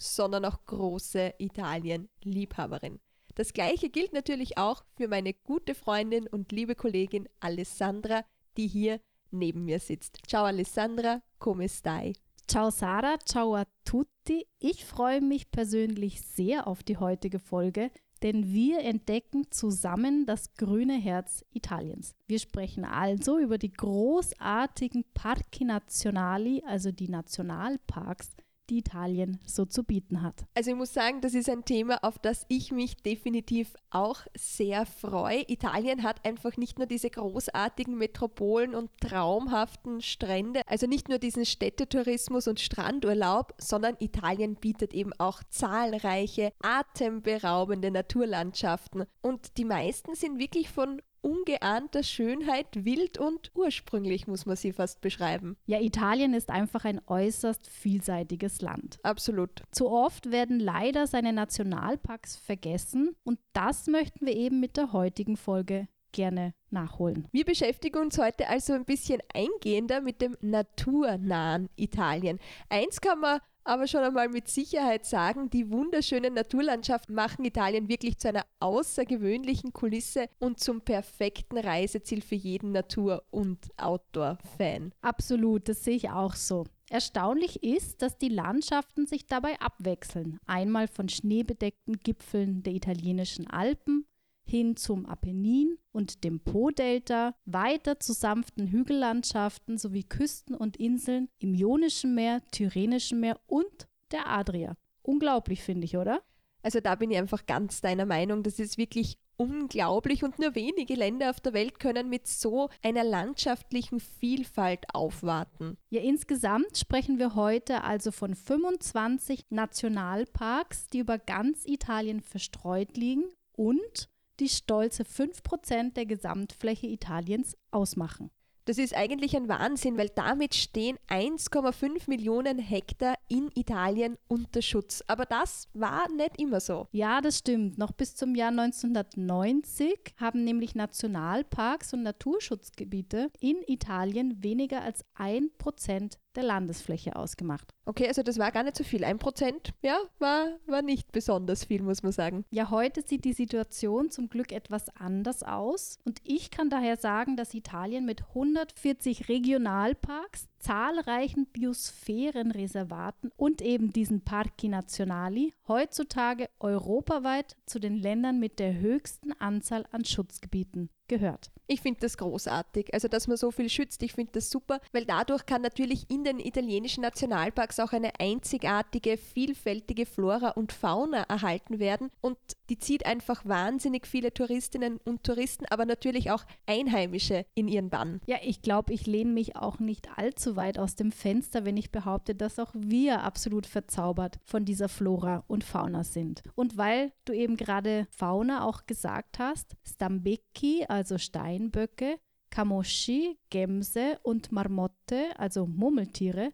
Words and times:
sondern 0.00 0.44
auch 0.44 0.64
große 0.66 1.34
Italien-Liebhaberin. 1.38 2.98
Das 3.34 3.52
gleiche 3.52 3.90
gilt 3.90 4.12
natürlich 4.12 4.58
auch 4.58 4.84
für 4.96 5.08
meine 5.08 5.32
gute 5.32 5.74
Freundin 5.74 6.26
und 6.26 6.52
liebe 6.52 6.74
Kollegin 6.74 7.28
Alessandra, 7.38 8.24
die 8.56 8.66
hier 8.66 9.00
neben 9.30 9.64
mir 9.64 9.78
sitzt. 9.78 10.18
Ciao 10.26 10.44
Alessandra, 10.44 11.22
come 11.38 11.68
stai? 11.68 12.14
Ciao 12.48 12.70
Sarah, 12.70 13.18
ciao 13.24 13.54
a 13.54 13.64
tutti. 13.84 14.46
Ich 14.58 14.84
freue 14.84 15.20
mich 15.20 15.50
persönlich 15.52 16.20
sehr 16.22 16.66
auf 16.66 16.82
die 16.82 16.96
heutige 16.96 17.38
Folge, 17.38 17.92
denn 18.22 18.52
wir 18.52 18.80
entdecken 18.80 19.50
zusammen 19.50 20.26
das 20.26 20.54
grüne 20.54 20.98
Herz 20.98 21.44
Italiens. 21.52 22.16
Wir 22.26 22.38
sprechen 22.38 22.84
also 22.84 23.38
über 23.38 23.56
die 23.56 23.72
großartigen 23.72 25.04
Parchi 25.14 25.64
Nazionali, 25.64 26.62
also 26.66 26.90
die 26.90 27.08
Nationalparks, 27.08 28.32
die 28.70 28.78
Italien 28.78 29.38
so 29.44 29.64
zu 29.64 29.84
bieten 29.84 30.22
hat. 30.22 30.46
Also 30.54 30.70
ich 30.70 30.76
muss 30.76 30.94
sagen, 30.94 31.20
das 31.20 31.34
ist 31.34 31.50
ein 31.50 31.64
Thema, 31.64 32.02
auf 32.02 32.18
das 32.18 32.46
ich 32.48 32.72
mich 32.72 32.96
definitiv 32.96 33.74
auch 33.90 34.20
sehr 34.36 34.86
freue. 34.86 35.44
Italien 35.48 36.02
hat 36.02 36.24
einfach 36.24 36.56
nicht 36.56 36.78
nur 36.78 36.86
diese 36.86 37.10
großartigen 37.10 37.96
Metropolen 37.96 38.74
und 38.74 38.90
traumhaften 39.00 40.00
Strände, 40.00 40.62
also 40.66 40.86
nicht 40.86 41.08
nur 41.08 41.18
diesen 41.18 41.44
Städtetourismus 41.44 42.46
und 42.46 42.60
Strandurlaub, 42.60 43.54
sondern 43.58 43.96
Italien 43.98 44.54
bietet 44.54 44.94
eben 44.94 45.12
auch 45.18 45.42
zahlreiche 45.50 46.52
atemberaubende 46.62 47.90
Naturlandschaften 47.90 49.04
und 49.20 49.56
die 49.58 49.64
meisten 49.64 50.14
sind 50.14 50.38
wirklich 50.38 50.70
von 50.70 51.02
ungeahnter 51.22 52.02
Schönheit, 52.02 52.84
wild 52.84 53.18
und 53.18 53.50
ursprünglich, 53.54 54.26
muss 54.26 54.46
man 54.46 54.56
sie 54.56 54.72
fast 54.72 55.00
beschreiben. 55.00 55.56
Ja, 55.66 55.80
Italien 55.80 56.34
ist 56.34 56.50
einfach 56.50 56.84
ein 56.84 57.00
äußerst 57.06 57.68
vielseitiges 57.68 58.60
Land. 58.60 58.98
Absolut. 59.02 59.62
Zu 59.70 59.88
oft 59.88 60.30
werden 60.30 60.60
leider 60.60 61.06
seine 61.06 61.32
Nationalparks 61.32 62.36
vergessen 62.36 63.16
und 63.24 63.38
das 63.52 63.86
möchten 63.86 64.26
wir 64.26 64.36
eben 64.36 64.60
mit 64.60 64.76
der 64.76 64.92
heutigen 64.92 65.36
Folge 65.36 65.88
gerne 66.12 66.54
nachholen. 66.70 67.28
Wir 67.32 67.44
beschäftigen 67.44 67.98
uns 67.98 68.18
heute 68.18 68.48
also 68.48 68.72
ein 68.72 68.84
bisschen 68.84 69.20
eingehender 69.34 70.00
mit 70.00 70.20
dem 70.20 70.36
naturnahen 70.40 71.68
Italien. 71.76 72.38
Eins 72.68 73.00
kann 73.00 73.20
man 73.20 73.40
aber 73.64 73.86
schon 73.86 74.02
einmal 74.02 74.28
mit 74.28 74.48
Sicherheit 74.48 75.04
sagen, 75.06 75.50
die 75.50 75.70
wunderschönen 75.70 76.34
Naturlandschaften 76.34 77.14
machen 77.14 77.44
Italien 77.44 77.88
wirklich 77.88 78.18
zu 78.18 78.28
einer 78.28 78.44
außergewöhnlichen 78.60 79.72
Kulisse 79.72 80.28
und 80.38 80.60
zum 80.60 80.80
perfekten 80.80 81.58
Reiseziel 81.58 82.22
für 82.22 82.34
jeden 82.34 82.72
Natur- 82.72 83.22
und 83.30 83.68
Outdoor-Fan. 83.76 84.92
Absolut, 85.02 85.68
das 85.68 85.84
sehe 85.84 85.96
ich 85.96 86.10
auch 86.10 86.34
so. 86.34 86.64
Erstaunlich 86.90 87.62
ist, 87.62 88.02
dass 88.02 88.18
die 88.18 88.28
Landschaften 88.28 89.06
sich 89.06 89.26
dabei 89.26 89.60
abwechseln. 89.60 90.40
Einmal 90.46 90.88
von 90.88 91.08
schneebedeckten 91.08 92.00
Gipfeln 92.02 92.64
der 92.64 92.72
italienischen 92.72 93.46
Alpen 93.48 94.06
hin 94.50 94.76
zum 94.76 95.06
Apennin 95.06 95.78
und 95.92 96.24
dem 96.24 96.40
Po-Delta, 96.40 97.34
weiter 97.44 98.00
zu 98.00 98.12
sanften 98.12 98.66
Hügellandschaften 98.66 99.78
sowie 99.78 100.02
Küsten 100.02 100.54
und 100.54 100.76
Inseln 100.76 101.28
im 101.38 101.54
Ionischen 101.54 102.14
Meer, 102.14 102.42
Tyrrhenischen 102.50 103.20
Meer 103.20 103.38
und 103.46 103.88
der 104.10 104.28
Adria. 104.28 104.76
Unglaublich, 105.02 105.62
finde 105.62 105.84
ich, 105.86 105.96
oder? 105.96 106.20
Also 106.62 106.80
da 106.80 106.94
bin 106.94 107.10
ich 107.10 107.18
einfach 107.18 107.46
ganz 107.46 107.80
deiner 107.80 108.04
Meinung. 108.06 108.42
Das 108.42 108.58
ist 108.58 108.76
wirklich 108.76 109.18
unglaublich 109.36 110.22
und 110.22 110.38
nur 110.38 110.54
wenige 110.54 110.94
Länder 110.94 111.30
auf 111.30 111.40
der 111.40 111.54
Welt 111.54 111.80
können 111.80 112.10
mit 112.10 112.26
so 112.26 112.68
einer 112.82 113.04
landschaftlichen 113.04 113.98
Vielfalt 113.98 114.84
aufwarten. 114.92 115.78
Ja, 115.88 116.02
insgesamt 116.02 116.76
sprechen 116.76 117.18
wir 117.18 117.34
heute 117.34 117.82
also 117.82 118.10
von 118.10 118.34
25 118.34 119.46
Nationalparks, 119.48 120.88
die 120.88 120.98
über 120.98 121.18
ganz 121.18 121.64
Italien 121.64 122.20
verstreut 122.20 122.98
liegen 122.98 123.24
und 123.52 124.10
die 124.40 124.48
stolze 124.48 125.04
5% 125.04 125.94
der 125.94 126.06
Gesamtfläche 126.06 126.86
Italiens 126.86 127.56
ausmachen. 127.70 128.30
Das 128.66 128.78
ist 128.78 128.94
eigentlich 128.94 129.34
ein 129.36 129.48
Wahnsinn, 129.48 129.96
weil 129.96 130.10
damit 130.14 130.54
stehen 130.54 130.96
1,5 131.08 132.08
Millionen 132.08 132.58
Hektar 132.58 133.16
in 133.26 133.50
Italien 133.54 134.16
unter 134.28 134.62
Schutz. 134.62 135.02
Aber 135.08 135.24
das 135.24 135.68
war 135.72 136.08
nicht 136.12 136.38
immer 136.38 136.60
so. 136.60 136.86
Ja, 136.92 137.20
das 137.20 137.38
stimmt. 137.38 137.78
Noch 137.78 137.90
bis 137.90 138.14
zum 138.14 138.34
Jahr 138.34 138.50
1990 138.50 140.14
haben 140.18 140.44
nämlich 140.44 140.74
Nationalparks 140.74 141.94
und 141.94 142.02
Naturschutzgebiete 142.02 143.32
in 143.40 143.56
Italien 143.66 144.40
weniger 144.42 144.82
als 144.82 145.04
1% 145.16 146.18
der 146.36 146.42
Landesfläche 146.44 147.16
ausgemacht. 147.16 147.74
Okay, 147.90 148.06
also 148.06 148.22
das 148.22 148.38
war 148.38 148.52
gar 148.52 148.62
nicht 148.62 148.76
so 148.76 148.84
viel. 148.84 149.02
Ein 149.02 149.18
Prozent, 149.18 149.72
ja, 149.82 149.98
war, 150.20 150.46
war 150.68 150.80
nicht 150.80 151.10
besonders 151.10 151.64
viel, 151.64 151.82
muss 151.82 152.04
man 152.04 152.12
sagen. 152.12 152.44
Ja, 152.52 152.70
heute 152.70 153.02
sieht 153.04 153.24
die 153.24 153.32
Situation 153.32 154.12
zum 154.12 154.28
Glück 154.28 154.52
etwas 154.52 154.94
anders 154.94 155.42
aus. 155.42 155.98
Und 156.04 156.20
ich 156.22 156.52
kann 156.52 156.70
daher 156.70 156.96
sagen, 156.96 157.36
dass 157.36 157.52
Italien 157.52 158.06
mit 158.06 158.22
140 158.28 159.28
Regionalparks, 159.28 160.46
zahlreichen 160.60 161.46
Biosphärenreservaten 161.46 163.32
und 163.36 163.62
eben 163.62 163.92
diesen 163.92 164.20
Parchi 164.22 164.68
Nazionali 164.68 165.54
heutzutage 165.66 166.48
europaweit 166.60 167.56
zu 167.66 167.80
den 167.80 167.96
Ländern 167.96 168.38
mit 168.38 168.58
der 168.58 168.78
höchsten 168.78 169.32
Anzahl 169.32 169.86
an 169.90 170.04
Schutzgebieten 170.04 170.90
gehört. 171.10 171.50
Ich 171.66 171.82
finde 171.82 172.00
das 172.00 172.16
großartig. 172.16 172.94
Also, 172.94 173.06
dass 173.06 173.28
man 173.28 173.36
so 173.36 173.50
viel 173.50 173.68
schützt, 173.68 174.02
ich 174.02 174.12
finde 174.12 174.32
das 174.32 174.50
super, 174.50 174.80
weil 174.92 175.04
dadurch 175.04 175.44
kann 175.44 175.60
natürlich 175.62 176.10
in 176.10 176.24
den 176.24 176.38
italienischen 176.38 177.02
Nationalparks 177.02 177.78
auch 177.80 177.92
eine 177.92 178.18
einzigartige, 178.18 179.16
vielfältige 179.16 180.06
Flora 180.06 180.50
und 180.50 180.72
Fauna 180.72 181.22
erhalten 181.24 181.78
werden 181.78 182.10
und 182.20 182.38
die 182.70 182.78
zieht 182.78 183.06
einfach 183.06 183.44
wahnsinnig 183.44 184.06
viele 184.06 184.32
Touristinnen 184.32 184.98
und 185.04 185.24
Touristen, 185.24 185.66
aber 185.66 185.84
natürlich 185.84 186.30
auch 186.30 186.44
Einheimische 186.66 187.44
in 187.54 187.68
ihren 187.68 187.90
Bann. 187.90 188.20
Ja, 188.26 188.38
ich 188.42 188.62
glaube, 188.62 188.92
ich 188.92 189.06
lehne 189.06 189.32
mich 189.32 189.56
auch 189.56 189.78
nicht 189.80 190.08
allzu 190.16 190.49
weit 190.56 190.78
aus 190.78 190.94
dem 190.94 191.12
Fenster, 191.12 191.64
wenn 191.64 191.76
ich 191.76 191.90
behaupte, 191.90 192.34
dass 192.34 192.58
auch 192.58 192.72
wir 192.74 193.22
absolut 193.22 193.66
verzaubert 193.66 194.38
von 194.44 194.64
dieser 194.64 194.88
Flora 194.88 195.44
und 195.46 195.64
Fauna 195.64 196.04
sind. 196.04 196.42
Und 196.54 196.76
weil 196.76 197.12
du 197.24 197.32
eben 197.32 197.56
gerade 197.56 198.06
Fauna 198.10 198.64
auch 198.64 198.86
gesagt 198.86 199.38
hast, 199.38 199.76
Stambecki, 199.84 200.84
also 200.88 201.18
Steinböcke, 201.18 202.18
Kamoschi, 202.50 203.38
Gämse 203.50 204.18
und 204.22 204.52
Marmotte, 204.52 205.38
also 205.38 205.66
Murmeltiere, 205.66 206.52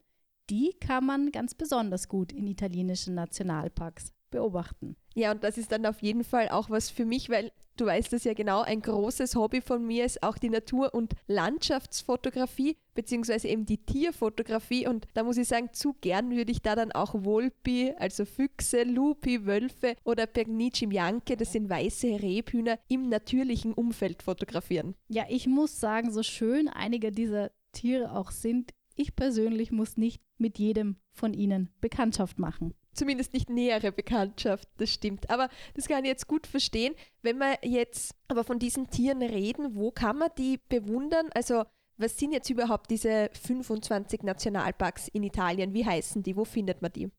die 0.50 0.74
kann 0.80 1.04
man 1.04 1.32
ganz 1.32 1.54
besonders 1.54 2.08
gut 2.08 2.32
in 2.32 2.46
italienischen 2.46 3.14
Nationalparks 3.14 4.12
beobachten. 4.30 4.96
Ja, 5.14 5.32
und 5.32 5.42
das 5.42 5.58
ist 5.58 5.72
dann 5.72 5.86
auf 5.86 6.02
jeden 6.02 6.24
Fall 6.24 6.48
auch 6.50 6.70
was 6.70 6.90
für 6.90 7.04
mich, 7.04 7.30
weil 7.30 7.52
du 7.76 7.86
weißt 7.86 8.12
es 8.12 8.24
ja 8.24 8.34
genau, 8.34 8.62
ein 8.62 8.80
großes 8.80 9.36
Hobby 9.36 9.60
von 9.60 9.86
mir 9.86 10.04
ist 10.04 10.22
auch 10.22 10.38
die 10.38 10.50
Natur- 10.50 10.94
und 10.94 11.14
Landschaftsfotografie, 11.26 12.76
beziehungsweise 12.94 13.48
eben 13.48 13.66
die 13.66 13.78
Tierfotografie. 13.78 14.86
Und 14.86 15.06
da 15.14 15.22
muss 15.22 15.36
ich 15.36 15.48
sagen, 15.48 15.70
zu 15.72 15.94
gern 16.00 16.30
würde 16.30 16.52
ich 16.52 16.62
da 16.62 16.74
dann 16.74 16.92
auch 16.92 17.14
Volpi, 17.14 17.92
also 17.98 18.24
Füchse, 18.24 18.82
Lupi, 18.82 19.46
Wölfe 19.46 19.96
oder 20.04 20.26
Pernici 20.26 20.86
Bianche, 20.86 21.36
das 21.36 21.52
sind 21.52 21.68
weiße 21.68 22.06
Rebhühner, 22.22 22.78
im 22.88 23.08
natürlichen 23.08 23.72
Umfeld 23.72 24.22
fotografieren. 24.22 24.94
Ja, 25.08 25.24
ich 25.28 25.46
muss 25.46 25.80
sagen, 25.80 26.10
so 26.10 26.22
schön 26.22 26.68
einige 26.68 27.12
dieser 27.12 27.50
Tiere 27.72 28.12
auch 28.12 28.30
sind, 28.30 28.72
ich 28.94 29.14
persönlich 29.14 29.70
muss 29.70 29.98
nicht 29.98 30.22
mit 30.38 30.58
jedem 30.58 30.96
von 31.12 31.34
ihnen 31.34 31.70
Bekanntschaft 31.80 32.38
machen 32.38 32.74
zumindest 32.96 33.32
nicht 33.32 33.50
nähere 33.50 33.92
Bekanntschaft, 33.92 34.68
das 34.78 34.90
stimmt. 34.90 35.30
Aber 35.30 35.48
das 35.74 35.88
kann 35.88 36.04
ich 36.04 36.10
jetzt 36.10 36.26
gut 36.26 36.46
verstehen. 36.46 36.94
Wenn 37.22 37.38
wir 37.38 37.58
jetzt 37.62 38.14
aber 38.28 38.44
von 38.44 38.58
diesen 38.58 38.90
Tieren 38.90 39.22
reden, 39.22 39.74
wo 39.76 39.90
kann 39.90 40.18
man 40.18 40.30
die 40.36 40.58
bewundern? 40.68 41.28
Also 41.34 41.64
was 41.98 42.18
sind 42.18 42.32
jetzt 42.32 42.50
überhaupt 42.50 42.90
diese 42.90 43.30
25 43.32 44.22
Nationalparks 44.22 45.08
in 45.08 45.22
Italien? 45.22 45.72
Wie 45.72 45.86
heißen 45.86 46.22
die? 46.22 46.36
Wo 46.36 46.44
findet 46.44 46.82
man 46.82 46.92
die? 46.92 47.10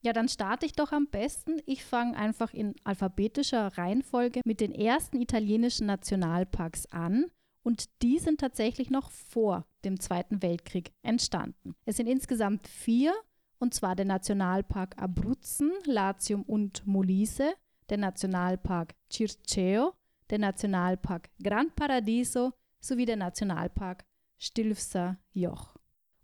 Ja, 0.00 0.12
dann 0.12 0.28
starte 0.28 0.66
ich 0.66 0.72
doch 0.72 0.90
am 0.90 1.06
besten. 1.06 1.60
Ich 1.64 1.84
fange 1.84 2.16
einfach 2.16 2.52
in 2.52 2.74
alphabetischer 2.82 3.78
Reihenfolge 3.78 4.40
mit 4.44 4.60
den 4.60 4.72
ersten 4.72 5.20
italienischen 5.20 5.86
Nationalparks 5.86 6.86
an. 6.86 7.26
Und 7.62 7.84
die 8.02 8.18
sind 8.18 8.40
tatsächlich 8.40 8.90
noch 8.90 9.10
vor 9.10 9.64
dem 9.84 10.00
Zweiten 10.00 10.42
Weltkrieg 10.42 10.92
entstanden. 11.02 11.76
Es 11.84 11.96
sind 11.96 12.08
insgesamt 12.08 12.66
vier 12.66 13.14
und 13.62 13.72
zwar 13.72 13.94
der 13.94 14.06
Nationalpark 14.06 15.00
Abruzzen, 15.00 15.70
Latium 15.84 16.42
und 16.42 16.84
Molise, 16.84 17.54
der 17.90 17.98
Nationalpark 17.98 18.96
Circeo, 19.10 19.94
der 20.30 20.40
Nationalpark 20.40 21.30
Gran 21.40 21.70
Paradiso 21.70 22.54
sowie 22.80 23.06
der 23.06 23.16
Nationalpark 23.16 24.04
Stilfser 24.36 25.16
Joch. 25.30 25.76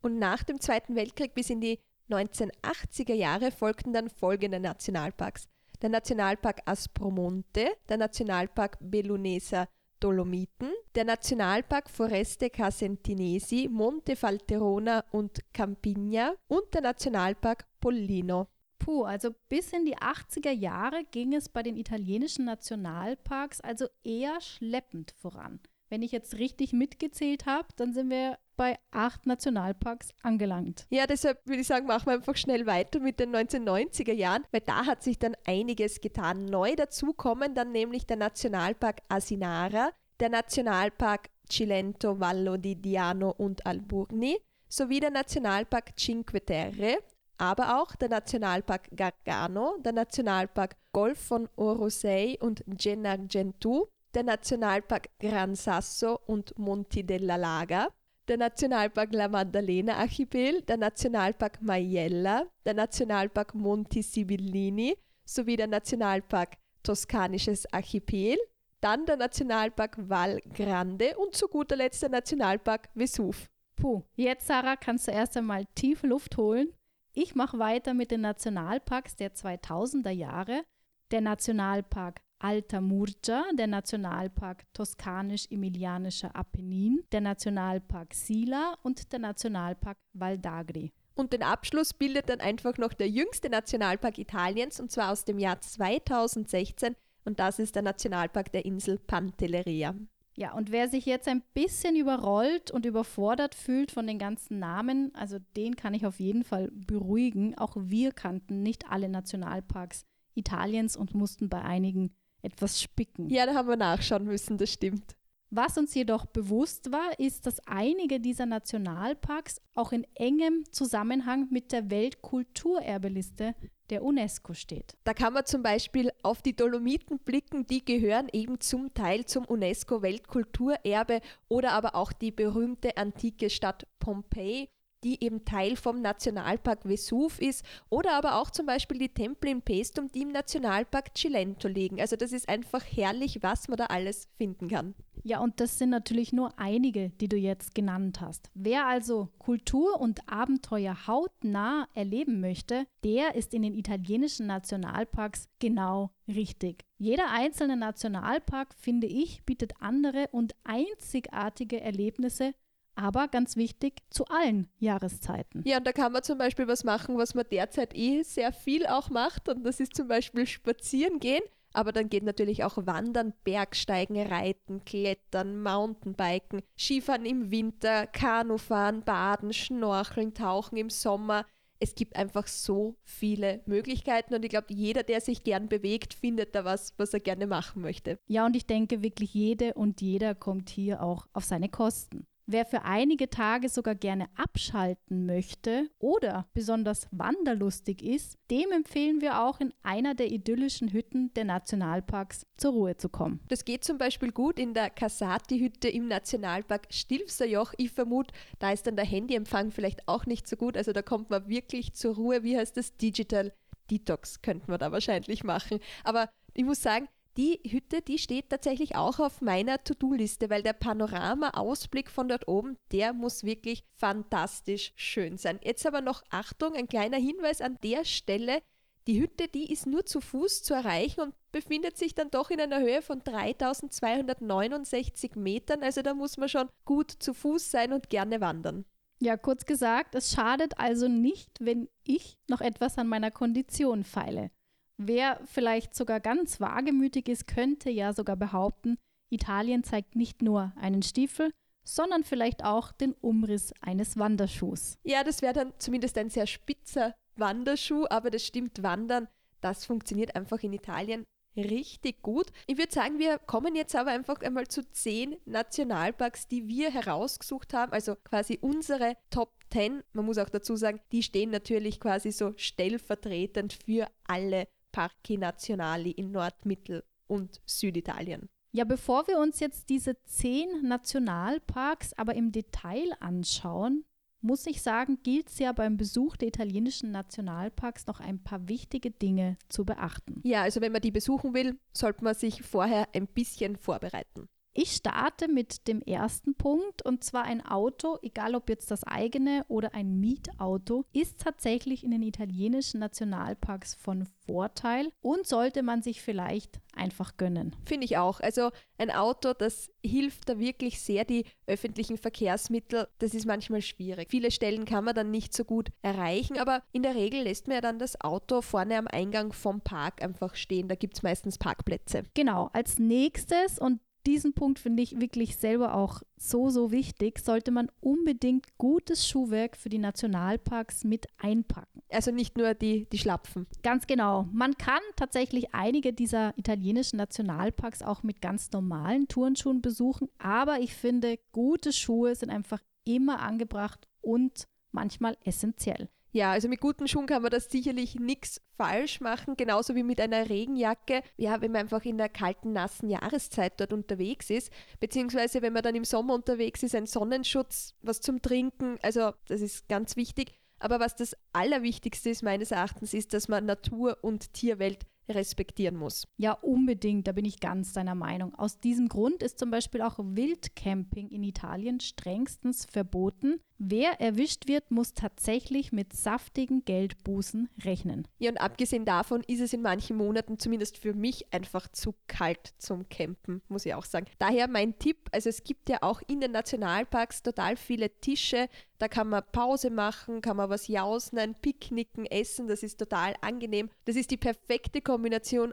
Und 0.02 0.18
nach 0.18 0.42
dem 0.42 0.60
Zweiten 0.60 0.96
Weltkrieg 0.96 1.32
bis 1.32 1.48
in 1.48 1.60
die 1.60 1.78
1980er 2.10 3.14
Jahre 3.14 3.52
folgten 3.52 3.92
dann 3.92 4.10
folgende 4.10 4.58
Nationalparks. 4.58 5.46
Der 5.80 5.90
Nationalpark 5.90 6.62
Aspromonte, 6.64 7.68
der 7.88 7.98
Nationalpark 7.98 8.78
Bellunesa 8.80 9.68
Dolomiten, 10.00 10.72
der 10.94 11.04
Nationalpark 11.04 11.90
Foreste 11.90 12.50
Casentinesi, 12.50 13.68
Monte 13.70 14.16
Falterona 14.16 15.04
und 15.10 15.40
Campigna 15.52 16.34
und 16.48 16.72
der 16.74 16.82
Nationalpark 16.82 17.66
Pollino. 17.80 18.48
Puh, 18.78 19.04
also 19.04 19.30
bis 19.48 19.72
in 19.72 19.84
die 19.84 19.96
80er 19.96 20.50
Jahre 20.50 21.04
ging 21.10 21.34
es 21.34 21.48
bei 21.48 21.62
den 21.62 21.76
italienischen 21.76 22.44
Nationalparks 22.44 23.60
also 23.60 23.86
eher 24.04 24.40
schleppend 24.40 25.10
voran. 25.10 25.60
Wenn 25.88 26.02
ich 26.02 26.12
jetzt 26.12 26.38
richtig 26.38 26.72
mitgezählt 26.72 27.46
habe, 27.46 27.68
dann 27.76 27.92
sind 27.92 28.10
wir 28.10 28.38
bei 28.56 28.78
acht 28.90 29.24
Nationalparks 29.26 30.10
angelangt. 30.22 30.86
Ja, 30.90 31.06
deshalb 31.06 31.46
würde 31.46 31.60
ich 31.60 31.66
sagen, 31.66 31.86
machen 31.86 32.06
wir 32.06 32.14
einfach 32.14 32.36
schnell 32.36 32.66
weiter 32.66 33.00
mit 33.00 33.20
den 33.20 33.34
1990er 33.34 34.12
Jahren, 34.12 34.44
weil 34.50 34.62
da 34.62 34.84
hat 34.84 35.02
sich 35.02 35.18
dann 35.18 35.36
einiges 35.46 36.00
getan. 36.00 36.44
Neu 36.44 36.74
dazu 36.76 37.12
kommen 37.12 37.54
dann 37.54 37.72
nämlich 37.72 38.06
der 38.06 38.16
Nationalpark 38.16 39.00
Asinara, 39.08 39.90
der 40.20 40.28
Nationalpark 40.28 41.30
Cilento, 41.48 42.20
Vallo 42.20 42.56
di 42.56 42.74
Diano 42.76 43.30
und 43.30 43.64
Alburni 43.64 44.36
sowie 44.68 45.00
der 45.00 45.10
Nationalpark 45.10 45.96
Cinque 45.96 46.44
Terre, 46.44 46.98
aber 47.38 47.80
auch 47.80 47.94
der 47.96 48.08
Nationalpark 48.08 48.88
Gargano, 48.94 49.76
der 49.78 49.92
Nationalpark 49.92 50.76
Golf 50.92 51.18
von 51.18 51.48
Orosei 51.56 52.36
und 52.40 52.64
Gennargentu, 52.66 53.86
der 54.14 54.22
Nationalpark 54.22 55.08
Gran 55.18 55.54
Sasso 55.54 56.20
und 56.26 56.56
Monti 56.58 57.04
della 57.04 57.36
Laga, 57.36 57.88
der 58.28 58.36
Nationalpark 58.36 59.12
La 59.12 59.28
Maddalena 59.28 59.96
Archipel, 59.96 60.62
der 60.62 60.76
Nationalpark 60.76 61.62
Maiella, 61.62 62.46
der 62.64 62.74
Nationalpark 62.74 63.54
Monti 63.54 64.02
Sibillini 64.02 64.96
sowie 65.24 65.56
der 65.56 65.66
Nationalpark 65.66 66.56
Toskanisches 66.82 67.70
Archipel, 67.72 68.36
dann 68.80 69.06
der 69.06 69.16
Nationalpark 69.16 69.96
Val 70.08 70.40
Grande 70.54 71.16
und 71.16 71.34
zu 71.34 71.48
guter 71.48 71.76
Letzt 71.76 72.02
der 72.02 72.10
Nationalpark 72.10 72.88
Vesuv. 72.94 73.48
Puh, 73.76 74.02
jetzt 74.14 74.46
Sarah 74.46 74.76
kannst 74.76 75.08
du 75.08 75.12
erst 75.12 75.36
einmal 75.36 75.64
tief 75.74 76.02
Luft 76.02 76.36
holen. 76.36 76.72
Ich 77.14 77.34
mache 77.34 77.58
weiter 77.58 77.94
mit 77.94 78.10
den 78.10 78.20
Nationalparks 78.20 79.16
der 79.16 79.34
2000er 79.34 80.10
Jahre. 80.10 80.64
Der 81.10 81.20
Nationalpark 81.20 82.20
Alta 82.40 82.80
Murgia, 82.80 83.44
der 83.54 83.66
Nationalpark 83.66 84.64
Toskanisch-Emilianischer 84.72 86.34
Apennin, 86.36 87.02
der 87.10 87.20
Nationalpark 87.20 88.14
Sila 88.14 88.76
und 88.82 89.12
der 89.12 89.18
Nationalpark 89.18 89.98
Val 90.12 90.34
d'Agri. 90.34 90.92
Und 91.14 91.32
den 91.32 91.42
Abschluss 91.42 91.94
bildet 91.94 92.28
dann 92.28 92.40
einfach 92.40 92.78
noch 92.78 92.92
der 92.92 93.08
jüngste 93.08 93.50
Nationalpark 93.50 94.18
Italiens 94.18 94.78
und 94.78 94.92
zwar 94.92 95.10
aus 95.10 95.24
dem 95.24 95.38
Jahr 95.38 95.60
2016 95.60 96.94
und 97.24 97.40
das 97.40 97.58
ist 97.58 97.74
der 97.74 97.82
Nationalpark 97.82 98.52
der 98.52 98.64
Insel 98.64 98.98
Pantelleria. 98.98 99.94
Ja, 100.36 100.52
und 100.52 100.70
wer 100.70 100.88
sich 100.88 101.04
jetzt 101.04 101.26
ein 101.26 101.42
bisschen 101.52 101.96
überrollt 101.96 102.70
und 102.70 102.86
überfordert 102.86 103.56
fühlt 103.56 103.90
von 103.90 104.06
den 104.06 104.20
ganzen 104.20 104.60
Namen, 104.60 105.12
also 105.16 105.38
den 105.56 105.74
kann 105.74 105.94
ich 105.94 106.06
auf 106.06 106.20
jeden 106.20 106.44
Fall 106.44 106.70
beruhigen. 106.72 107.58
Auch 107.58 107.74
wir 107.76 108.12
kannten 108.12 108.62
nicht 108.62 108.88
alle 108.88 109.08
Nationalparks 109.08 110.04
Italiens 110.34 110.96
und 110.96 111.12
mussten 111.12 111.48
bei 111.48 111.60
einigen 111.62 112.14
etwas 112.42 112.80
spicken. 112.80 113.28
Ja, 113.28 113.46
da 113.46 113.54
haben 113.54 113.68
wir 113.68 113.76
nachschauen 113.76 114.24
müssen, 114.24 114.58
das 114.58 114.72
stimmt. 114.72 115.16
Was 115.50 115.78
uns 115.78 115.94
jedoch 115.94 116.26
bewusst 116.26 116.92
war, 116.92 117.18
ist, 117.18 117.46
dass 117.46 117.58
einige 117.66 118.20
dieser 118.20 118.44
Nationalparks 118.44 119.62
auch 119.74 119.92
in 119.92 120.06
engem 120.14 120.64
Zusammenhang 120.72 121.48
mit 121.50 121.72
der 121.72 121.90
Weltkulturerbeliste 121.90 123.54
der 123.88 124.04
UNESCO 124.04 124.52
steht. 124.52 124.98
Da 125.04 125.14
kann 125.14 125.32
man 125.32 125.46
zum 125.46 125.62
Beispiel 125.62 126.10
auf 126.22 126.42
die 126.42 126.54
Dolomiten 126.54 127.18
blicken, 127.18 127.66
die 127.66 127.82
gehören 127.82 128.28
eben 128.30 128.60
zum 128.60 128.92
Teil 128.92 129.24
zum 129.24 129.46
UNESCO-Weltkulturerbe 129.46 131.22
oder 131.48 131.72
aber 131.72 131.94
auch 131.94 132.12
die 132.12 132.30
berühmte 132.30 132.98
antike 132.98 133.48
Stadt 133.48 133.86
Pompeji 133.98 134.68
die 135.04 135.22
eben 135.22 135.44
Teil 135.44 135.76
vom 135.76 136.00
Nationalpark 136.00 136.84
Vesuv 136.84 137.40
ist, 137.40 137.64
oder 137.88 138.12
aber 138.12 138.36
auch 138.36 138.50
zum 138.50 138.66
Beispiel 138.66 138.98
die 138.98 139.08
Tempel 139.08 139.50
in 139.50 139.62
Pestum, 139.62 140.10
die 140.12 140.22
im 140.22 140.32
Nationalpark 140.32 141.16
Cilento 141.16 141.68
liegen. 141.68 142.00
Also 142.00 142.16
das 142.16 142.32
ist 142.32 142.48
einfach 142.48 142.84
herrlich, 142.84 143.38
was 143.42 143.68
man 143.68 143.78
da 143.78 143.86
alles 143.86 144.28
finden 144.36 144.68
kann. 144.68 144.94
Ja, 145.24 145.40
und 145.40 145.60
das 145.60 145.78
sind 145.78 145.90
natürlich 145.90 146.32
nur 146.32 146.58
einige, 146.58 147.10
die 147.10 147.28
du 147.28 147.36
jetzt 147.36 147.74
genannt 147.74 148.20
hast. 148.20 148.50
Wer 148.54 148.86
also 148.86 149.28
Kultur 149.38 150.00
und 150.00 150.20
Abenteuer 150.28 151.06
hautnah 151.06 151.88
erleben 151.94 152.40
möchte, 152.40 152.86
der 153.04 153.34
ist 153.34 153.52
in 153.52 153.62
den 153.62 153.74
italienischen 153.74 154.46
Nationalparks 154.46 155.48
genau 155.58 156.10
richtig. 156.28 156.84
Jeder 156.98 157.30
einzelne 157.30 157.76
Nationalpark, 157.76 158.74
finde 158.74 159.06
ich, 159.06 159.44
bietet 159.44 159.74
andere 159.80 160.28
und 160.32 160.54
einzigartige 160.64 161.80
Erlebnisse 161.80 162.54
aber 162.98 163.28
ganz 163.28 163.56
wichtig 163.56 164.02
zu 164.10 164.24
allen 164.26 164.68
Jahreszeiten. 164.78 165.62
Ja, 165.64 165.78
und 165.78 165.86
da 165.86 165.92
kann 165.92 166.12
man 166.12 166.24
zum 166.24 166.36
Beispiel 166.36 166.66
was 166.66 166.82
machen, 166.82 167.16
was 167.16 167.34
man 167.34 167.46
derzeit 167.50 167.94
eh 167.96 168.22
sehr 168.24 168.52
viel 168.52 168.86
auch 168.86 169.08
macht 169.08 169.48
und 169.48 169.64
das 169.64 169.78
ist 169.78 169.94
zum 169.94 170.08
Beispiel 170.08 170.46
spazieren 170.46 171.20
gehen. 171.20 171.42
Aber 171.72 171.92
dann 171.92 172.08
geht 172.08 172.24
natürlich 172.24 172.64
auch 172.64 172.76
Wandern, 172.86 173.34
Bergsteigen, 173.44 174.20
Reiten, 174.20 174.84
Klettern, 174.84 175.62
Mountainbiken, 175.62 176.62
Skifahren 176.76 177.24
im 177.24 177.50
Winter, 177.50 178.06
Kanufahren, 178.06 179.02
Baden, 179.04 179.52
Schnorcheln, 179.52 180.34
Tauchen 180.34 180.76
im 180.78 180.90
Sommer. 180.90 181.46
Es 181.78 181.94
gibt 181.94 182.16
einfach 182.16 182.48
so 182.48 182.96
viele 183.04 183.60
Möglichkeiten 183.66 184.34
und 184.34 184.44
ich 184.44 184.50
glaube, 184.50 184.74
jeder, 184.74 185.04
der 185.04 185.20
sich 185.20 185.44
gern 185.44 185.68
bewegt, 185.68 186.14
findet 186.14 186.54
da 186.56 186.64
was, 186.64 186.94
was 186.96 187.14
er 187.14 187.20
gerne 187.20 187.46
machen 187.46 187.82
möchte. 187.82 188.18
Ja, 188.26 188.44
und 188.46 188.56
ich 188.56 188.66
denke 188.66 189.02
wirklich, 189.02 189.32
jede 189.34 189.74
und 189.74 190.00
jeder 190.00 190.34
kommt 190.34 190.70
hier 190.70 191.02
auch 191.02 191.28
auf 191.32 191.44
seine 191.44 191.68
Kosten. 191.68 192.26
Wer 192.50 192.64
für 192.64 192.84
einige 192.84 193.28
Tage 193.28 193.68
sogar 193.68 193.94
gerne 193.94 194.26
abschalten 194.34 195.26
möchte 195.26 195.90
oder 195.98 196.48
besonders 196.54 197.06
wanderlustig 197.10 198.02
ist, 198.02 198.38
dem 198.50 198.72
empfehlen 198.72 199.20
wir 199.20 199.42
auch 199.42 199.60
in 199.60 199.74
einer 199.82 200.14
der 200.14 200.32
idyllischen 200.32 200.90
Hütten 200.90 201.30
der 201.34 201.44
Nationalparks 201.44 202.46
zur 202.56 202.72
Ruhe 202.72 202.96
zu 202.96 203.10
kommen. 203.10 203.40
Das 203.48 203.66
geht 203.66 203.84
zum 203.84 203.98
Beispiel 203.98 204.32
gut 204.32 204.58
in 204.58 204.72
der 204.72 204.88
Casati-Hütte 204.88 205.90
im 205.90 206.08
Nationalpark 206.08 206.86
Stilfserjoch. 206.88 207.74
Ich 207.76 207.90
vermute, 207.90 208.32
da 208.60 208.72
ist 208.72 208.86
dann 208.86 208.96
der 208.96 209.04
Handyempfang 209.04 209.70
vielleicht 209.70 210.08
auch 210.08 210.24
nicht 210.24 210.48
so 210.48 210.56
gut. 210.56 210.78
Also 210.78 210.94
da 210.94 211.02
kommt 211.02 211.28
man 211.28 211.50
wirklich 211.50 211.92
zur 211.92 212.14
Ruhe. 212.14 212.44
Wie 212.44 212.56
heißt 212.56 212.78
das? 212.78 212.96
Digital 212.96 213.52
Detox 213.90 214.40
könnten 214.40 214.72
wir 214.72 214.78
da 214.78 214.90
wahrscheinlich 214.90 215.44
machen. 215.44 215.80
Aber 216.02 216.30
ich 216.54 216.64
muss 216.64 216.82
sagen, 216.82 217.08
die 217.38 217.60
Hütte, 217.70 218.02
die 218.02 218.18
steht 218.18 218.50
tatsächlich 218.50 218.96
auch 218.96 219.20
auf 219.20 219.40
meiner 219.40 219.82
To-Do-Liste, 219.84 220.50
weil 220.50 220.64
der 220.64 220.72
Panorama-Ausblick 220.72 222.10
von 222.10 222.28
dort 222.28 222.48
oben, 222.48 222.76
der 222.90 223.12
muss 223.12 223.44
wirklich 223.44 223.84
fantastisch 223.94 224.92
schön 224.96 225.38
sein. 225.38 225.60
Jetzt 225.62 225.86
aber 225.86 226.00
noch 226.00 226.24
Achtung, 226.30 226.74
ein 226.74 226.88
kleiner 226.88 227.16
Hinweis 227.16 227.60
an 227.60 227.78
der 227.84 228.04
Stelle. 228.04 228.60
Die 229.06 229.20
Hütte, 229.20 229.46
die 229.46 229.72
ist 229.72 229.86
nur 229.86 230.04
zu 230.04 230.20
Fuß 230.20 230.64
zu 230.64 230.74
erreichen 230.74 231.20
und 231.20 231.34
befindet 231.52 231.96
sich 231.96 232.14
dann 232.14 232.30
doch 232.30 232.50
in 232.50 232.60
einer 232.60 232.80
Höhe 232.80 233.02
von 233.02 233.22
3269 233.22 235.36
Metern. 235.36 235.84
Also 235.84 236.02
da 236.02 236.14
muss 236.14 236.38
man 236.38 236.48
schon 236.48 236.68
gut 236.84 237.12
zu 237.12 237.34
Fuß 237.34 237.70
sein 237.70 237.92
und 237.92 238.10
gerne 238.10 238.40
wandern. 238.40 238.84
Ja, 239.20 239.36
kurz 239.36 239.64
gesagt, 239.64 240.16
es 240.16 240.32
schadet 240.32 240.78
also 240.78 241.06
nicht, 241.06 241.50
wenn 241.60 241.88
ich 242.04 242.36
noch 242.48 242.60
etwas 242.60 242.98
an 242.98 243.06
meiner 243.06 243.30
Kondition 243.30 244.02
feile. 244.02 244.50
Wer 244.98 245.40
vielleicht 245.44 245.94
sogar 245.94 246.20
ganz 246.20 246.60
wagemütig 246.60 247.28
ist, 247.28 247.46
könnte 247.46 247.88
ja 247.88 248.12
sogar 248.12 248.36
behaupten, 248.36 248.98
Italien 249.30 249.84
zeigt 249.84 250.16
nicht 250.16 250.42
nur 250.42 250.72
einen 250.76 251.02
Stiefel, 251.02 251.52
sondern 251.84 252.24
vielleicht 252.24 252.64
auch 252.64 252.92
den 252.92 253.14
Umriss 253.14 253.72
eines 253.80 254.18
Wanderschuhs. 254.18 254.98
Ja, 255.04 255.24
das 255.24 255.40
wäre 255.40 255.54
dann 255.54 255.72
zumindest 255.78 256.18
ein 256.18 256.30
sehr 256.30 256.46
spitzer 256.46 257.14
Wanderschuh, 257.36 258.06
aber 258.10 258.30
das 258.30 258.44
stimmt, 258.44 258.82
Wandern, 258.82 259.28
das 259.60 259.84
funktioniert 259.84 260.34
einfach 260.34 260.62
in 260.62 260.72
Italien 260.72 261.24
richtig 261.56 262.22
gut. 262.22 262.50
Ich 262.66 262.78
würde 262.78 262.92
sagen, 262.92 263.18
wir 263.18 263.38
kommen 263.38 263.74
jetzt 263.74 263.94
aber 263.96 264.10
einfach 264.10 264.40
einmal 264.42 264.68
zu 264.68 264.88
zehn 264.90 265.36
Nationalparks, 265.44 266.46
die 266.46 266.68
wir 266.68 266.90
herausgesucht 266.90 267.74
haben, 267.74 267.92
also 267.92 268.16
quasi 268.16 268.58
unsere 268.60 269.16
Top 269.30 269.52
10. 269.72 270.02
Man 270.12 270.24
muss 270.24 270.38
auch 270.38 270.48
dazu 270.48 270.76
sagen, 270.76 271.00
die 271.12 271.22
stehen 271.22 271.50
natürlich 271.50 272.00
quasi 272.00 272.32
so 272.32 272.52
stellvertretend 272.56 273.72
für 273.72 274.08
alle 274.24 274.68
Parchi 274.92 275.36
Nazionali 275.36 276.10
in 276.10 276.30
Nord-, 276.30 276.64
Mittel- 276.64 277.04
und 277.26 277.60
Süditalien. 277.66 278.48
Ja, 278.72 278.84
bevor 278.84 279.26
wir 279.26 279.38
uns 279.38 279.60
jetzt 279.60 279.88
diese 279.88 280.22
zehn 280.24 280.82
Nationalparks 280.82 282.12
aber 282.14 282.34
im 282.34 282.52
Detail 282.52 283.12
anschauen, 283.20 284.04
muss 284.40 284.66
ich 284.66 284.82
sagen, 284.82 285.18
gilt 285.22 285.48
es 285.48 285.58
ja 285.58 285.72
beim 285.72 285.96
Besuch 285.96 286.36
der 286.36 286.48
italienischen 286.48 287.10
Nationalparks 287.10 288.06
noch 288.06 288.20
ein 288.20 288.42
paar 288.42 288.68
wichtige 288.68 289.10
Dinge 289.10 289.56
zu 289.68 289.84
beachten. 289.84 290.40
Ja, 290.44 290.62
also 290.62 290.80
wenn 290.80 290.92
man 290.92 291.00
die 291.00 291.10
besuchen 291.10 291.54
will, 291.54 291.78
sollte 291.92 292.22
man 292.22 292.34
sich 292.34 292.62
vorher 292.62 293.08
ein 293.14 293.26
bisschen 293.26 293.76
vorbereiten. 293.76 294.48
Ich 294.74 294.92
starte 294.92 295.48
mit 295.48 295.88
dem 295.88 296.02
ersten 296.02 296.54
Punkt 296.54 297.04
und 297.04 297.24
zwar 297.24 297.44
ein 297.44 297.64
Auto, 297.64 298.18
egal 298.22 298.54
ob 298.54 298.68
jetzt 298.68 298.90
das 298.90 299.04
eigene 299.04 299.64
oder 299.68 299.94
ein 299.94 300.20
Mietauto, 300.20 301.04
ist 301.12 301.40
tatsächlich 301.40 302.04
in 302.04 302.12
den 302.12 302.22
italienischen 302.22 303.00
Nationalparks 303.00 303.94
von 303.94 304.26
Vorteil 304.46 305.10
und 305.20 305.46
sollte 305.46 305.82
man 305.82 306.02
sich 306.02 306.22
vielleicht 306.22 306.80
einfach 306.94 307.36
gönnen. 307.36 307.76
Finde 307.84 308.04
ich 308.04 308.16
auch. 308.16 308.40
Also 308.40 308.70
ein 308.98 309.10
Auto, 309.10 309.52
das 309.52 309.90
hilft 310.04 310.48
da 310.48 310.58
wirklich 310.58 311.00
sehr, 311.00 311.24
die 311.24 311.44
öffentlichen 311.66 312.16
Verkehrsmittel, 312.16 313.08
das 313.18 313.34
ist 313.34 313.46
manchmal 313.46 313.82
schwierig. 313.82 314.28
Viele 314.30 314.50
Stellen 314.50 314.84
kann 314.84 315.04
man 315.04 315.14
dann 315.14 315.30
nicht 315.30 315.54
so 315.54 315.64
gut 315.64 315.90
erreichen, 316.02 316.58
aber 316.58 316.82
in 316.92 317.02
der 317.02 317.14
Regel 317.14 317.42
lässt 317.42 317.68
man 317.68 317.76
ja 317.76 317.80
dann 317.80 317.98
das 317.98 318.20
Auto 318.20 318.62
vorne 318.62 318.96
am 318.96 319.06
Eingang 319.06 319.52
vom 319.52 319.80
Park 319.80 320.22
einfach 320.22 320.54
stehen. 320.54 320.88
Da 320.88 320.94
gibt 320.94 321.16
es 321.16 321.22
meistens 321.22 321.58
Parkplätze. 321.58 322.24
Genau, 322.34 322.70
als 322.72 322.98
nächstes 322.98 323.78
und 323.78 324.00
diesen 324.28 324.52
Punkt 324.52 324.78
finde 324.78 325.02
ich 325.02 325.18
wirklich 325.18 325.56
selber 325.56 325.94
auch 325.94 326.22
so, 326.36 326.68
so 326.68 326.92
wichtig, 326.92 327.38
sollte 327.38 327.70
man 327.70 327.90
unbedingt 328.00 328.66
gutes 328.76 329.26
Schuhwerk 329.26 329.76
für 329.76 329.88
die 329.88 329.98
Nationalparks 329.98 331.04
mit 331.04 331.26
einpacken. 331.38 332.02
Also 332.10 332.30
nicht 332.30 332.58
nur 332.58 332.74
die, 332.74 333.06
die 333.10 333.18
Schlapfen. 333.18 333.66
Ganz 333.82 334.06
genau. 334.06 334.46
Man 334.52 334.76
kann 334.76 335.00
tatsächlich 335.16 335.74
einige 335.74 336.12
dieser 336.12 336.52
italienischen 336.58 337.16
Nationalparks 337.16 338.02
auch 338.02 338.22
mit 338.22 338.42
ganz 338.42 338.70
normalen 338.70 339.28
Turnschuhen 339.28 339.80
besuchen, 339.80 340.28
aber 340.38 340.78
ich 340.80 340.94
finde, 340.94 341.38
gute 341.52 341.92
Schuhe 341.92 342.34
sind 342.34 342.50
einfach 342.50 342.82
immer 343.04 343.40
angebracht 343.40 344.06
und 344.20 344.68
manchmal 344.92 345.38
essentiell. 345.42 346.10
Ja, 346.32 346.52
also 346.52 346.68
mit 346.68 346.80
guten 346.80 347.08
Schuhen 347.08 347.26
kann 347.26 347.42
man 347.42 347.50
das 347.50 347.70
sicherlich 347.70 348.16
nichts 348.16 348.60
falsch 348.76 349.20
machen, 349.20 349.56
genauso 349.56 349.94
wie 349.94 350.02
mit 350.02 350.20
einer 350.20 350.48
Regenjacke. 350.48 351.22
Ja, 351.36 351.60
wenn 351.60 351.72
man 351.72 351.82
einfach 351.82 352.04
in 352.04 352.18
der 352.18 352.28
kalten, 352.28 352.72
nassen 352.72 353.08
Jahreszeit 353.08 353.80
dort 353.80 353.92
unterwegs 353.92 354.50
ist, 354.50 354.70
beziehungsweise 355.00 355.62
wenn 355.62 355.72
man 355.72 355.82
dann 355.82 355.94
im 355.94 356.04
Sommer 356.04 356.34
unterwegs 356.34 356.82
ist, 356.82 356.94
ein 356.94 357.06
Sonnenschutz, 357.06 357.94
was 358.02 358.20
zum 358.20 358.42
Trinken, 358.42 358.98
also 359.02 359.32
das 359.46 359.62
ist 359.62 359.88
ganz 359.88 360.16
wichtig. 360.16 360.52
Aber 360.80 361.00
was 361.00 361.16
das 361.16 361.34
Allerwichtigste 361.52 362.30
ist 362.30 362.42
meines 362.42 362.70
Erachtens, 362.70 363.14
ist, 363.14 363.34
dass 363.34 363.48
man 363.48 363.66
Natur 363.66 364.18
und 364.22 364.52
Tierwelt 364.52 365.06
respektieren 365.28 365.96
muss. 365.96 366.26
Ja, 366.36 366.52
unbedingt, 366.52 367.26
da 367.26 367.32
bin 367.32 367.44
ich 367.44 367.60
ganz 367.60 367.92
deiner 367.92 368.14
Meinung. 368.14 368.54
Aus 368.54 368.80
diesem 368.80 369.08
Grund 369.08 369.42
ist 369.42 369.58
zum 369.58 369.70
Beispiel 369.70 370.02
auch 370.02 370.18
Wildcamping 370.18 371.28
in 371.28 371.42
Italien 371.42 372.00
strengstens 372.00 372.86
verboten. 372.86 373.60
Wer 373.80 374.20
erwischt 374.20 374.66
wird, 374.66 374.90
muss 374.90 375.14
tatsächlich 375.14 375.92
mit 375.92 376.12
saftigen 376.12 376.84
Geldbußen 376.84 377.68
rechnen. 377.84 378.26
Ja, 378.38 378.50
und 378.50 378.56
abgesehen 378.56 379.04
davon 379.04 379.44
ist 379.46 379.60
es 379.60 379.72
in 379.72 379.82
manchen 379.82 380.16
Monaten 380.16 380.58
zumindest 380.58 380.98
für 380.98 381.14
mich 381.14 381.52
einfach 381.52 381.86
zu 381.88 382.14
kalt 382.26 382.74
zum 382.78 383.08
Campen, 383.08 383.62
muss 383.68 383.86
ich 383.86 383.94
auch 383.94 384.04
sagen. 384.04 384.26
Daher 384.40 384.66
mein 384.66 384.98
Tipp, 384.98 385.28
also 385.30 385.48
es 385.48 385.62
gibt 385.62 385.88
ja 385.88 385.98
auch 386.00 386.20
in 386.26 386.40
den 386.40 386.50
Nationalparks 386.50 387.44
total 387.44 387.76
viele 387.76 388.10
Tische, 388.20 388.68
da 388.98 389.06
kann 389.06 389.28
man 389.28 389.44
Pause 389.52 389.90
machen, 389.90 390.40
kann 390.40 390.56
man 390.56 390.70
was 390.70 390.88
jausen, 390.88 391.54
picknicken, 391.62 392.26
essen, 392.26 392.66
das 392.66 392.82
ist 392.82 392.98
total 392.98 393.34
angenehm. 393.42 393.90
Das 394.06 394.16
ist 394.16 394.32
die 394.32 394.36
perfekte 394.36 395.00
Kombination 395.00 395.17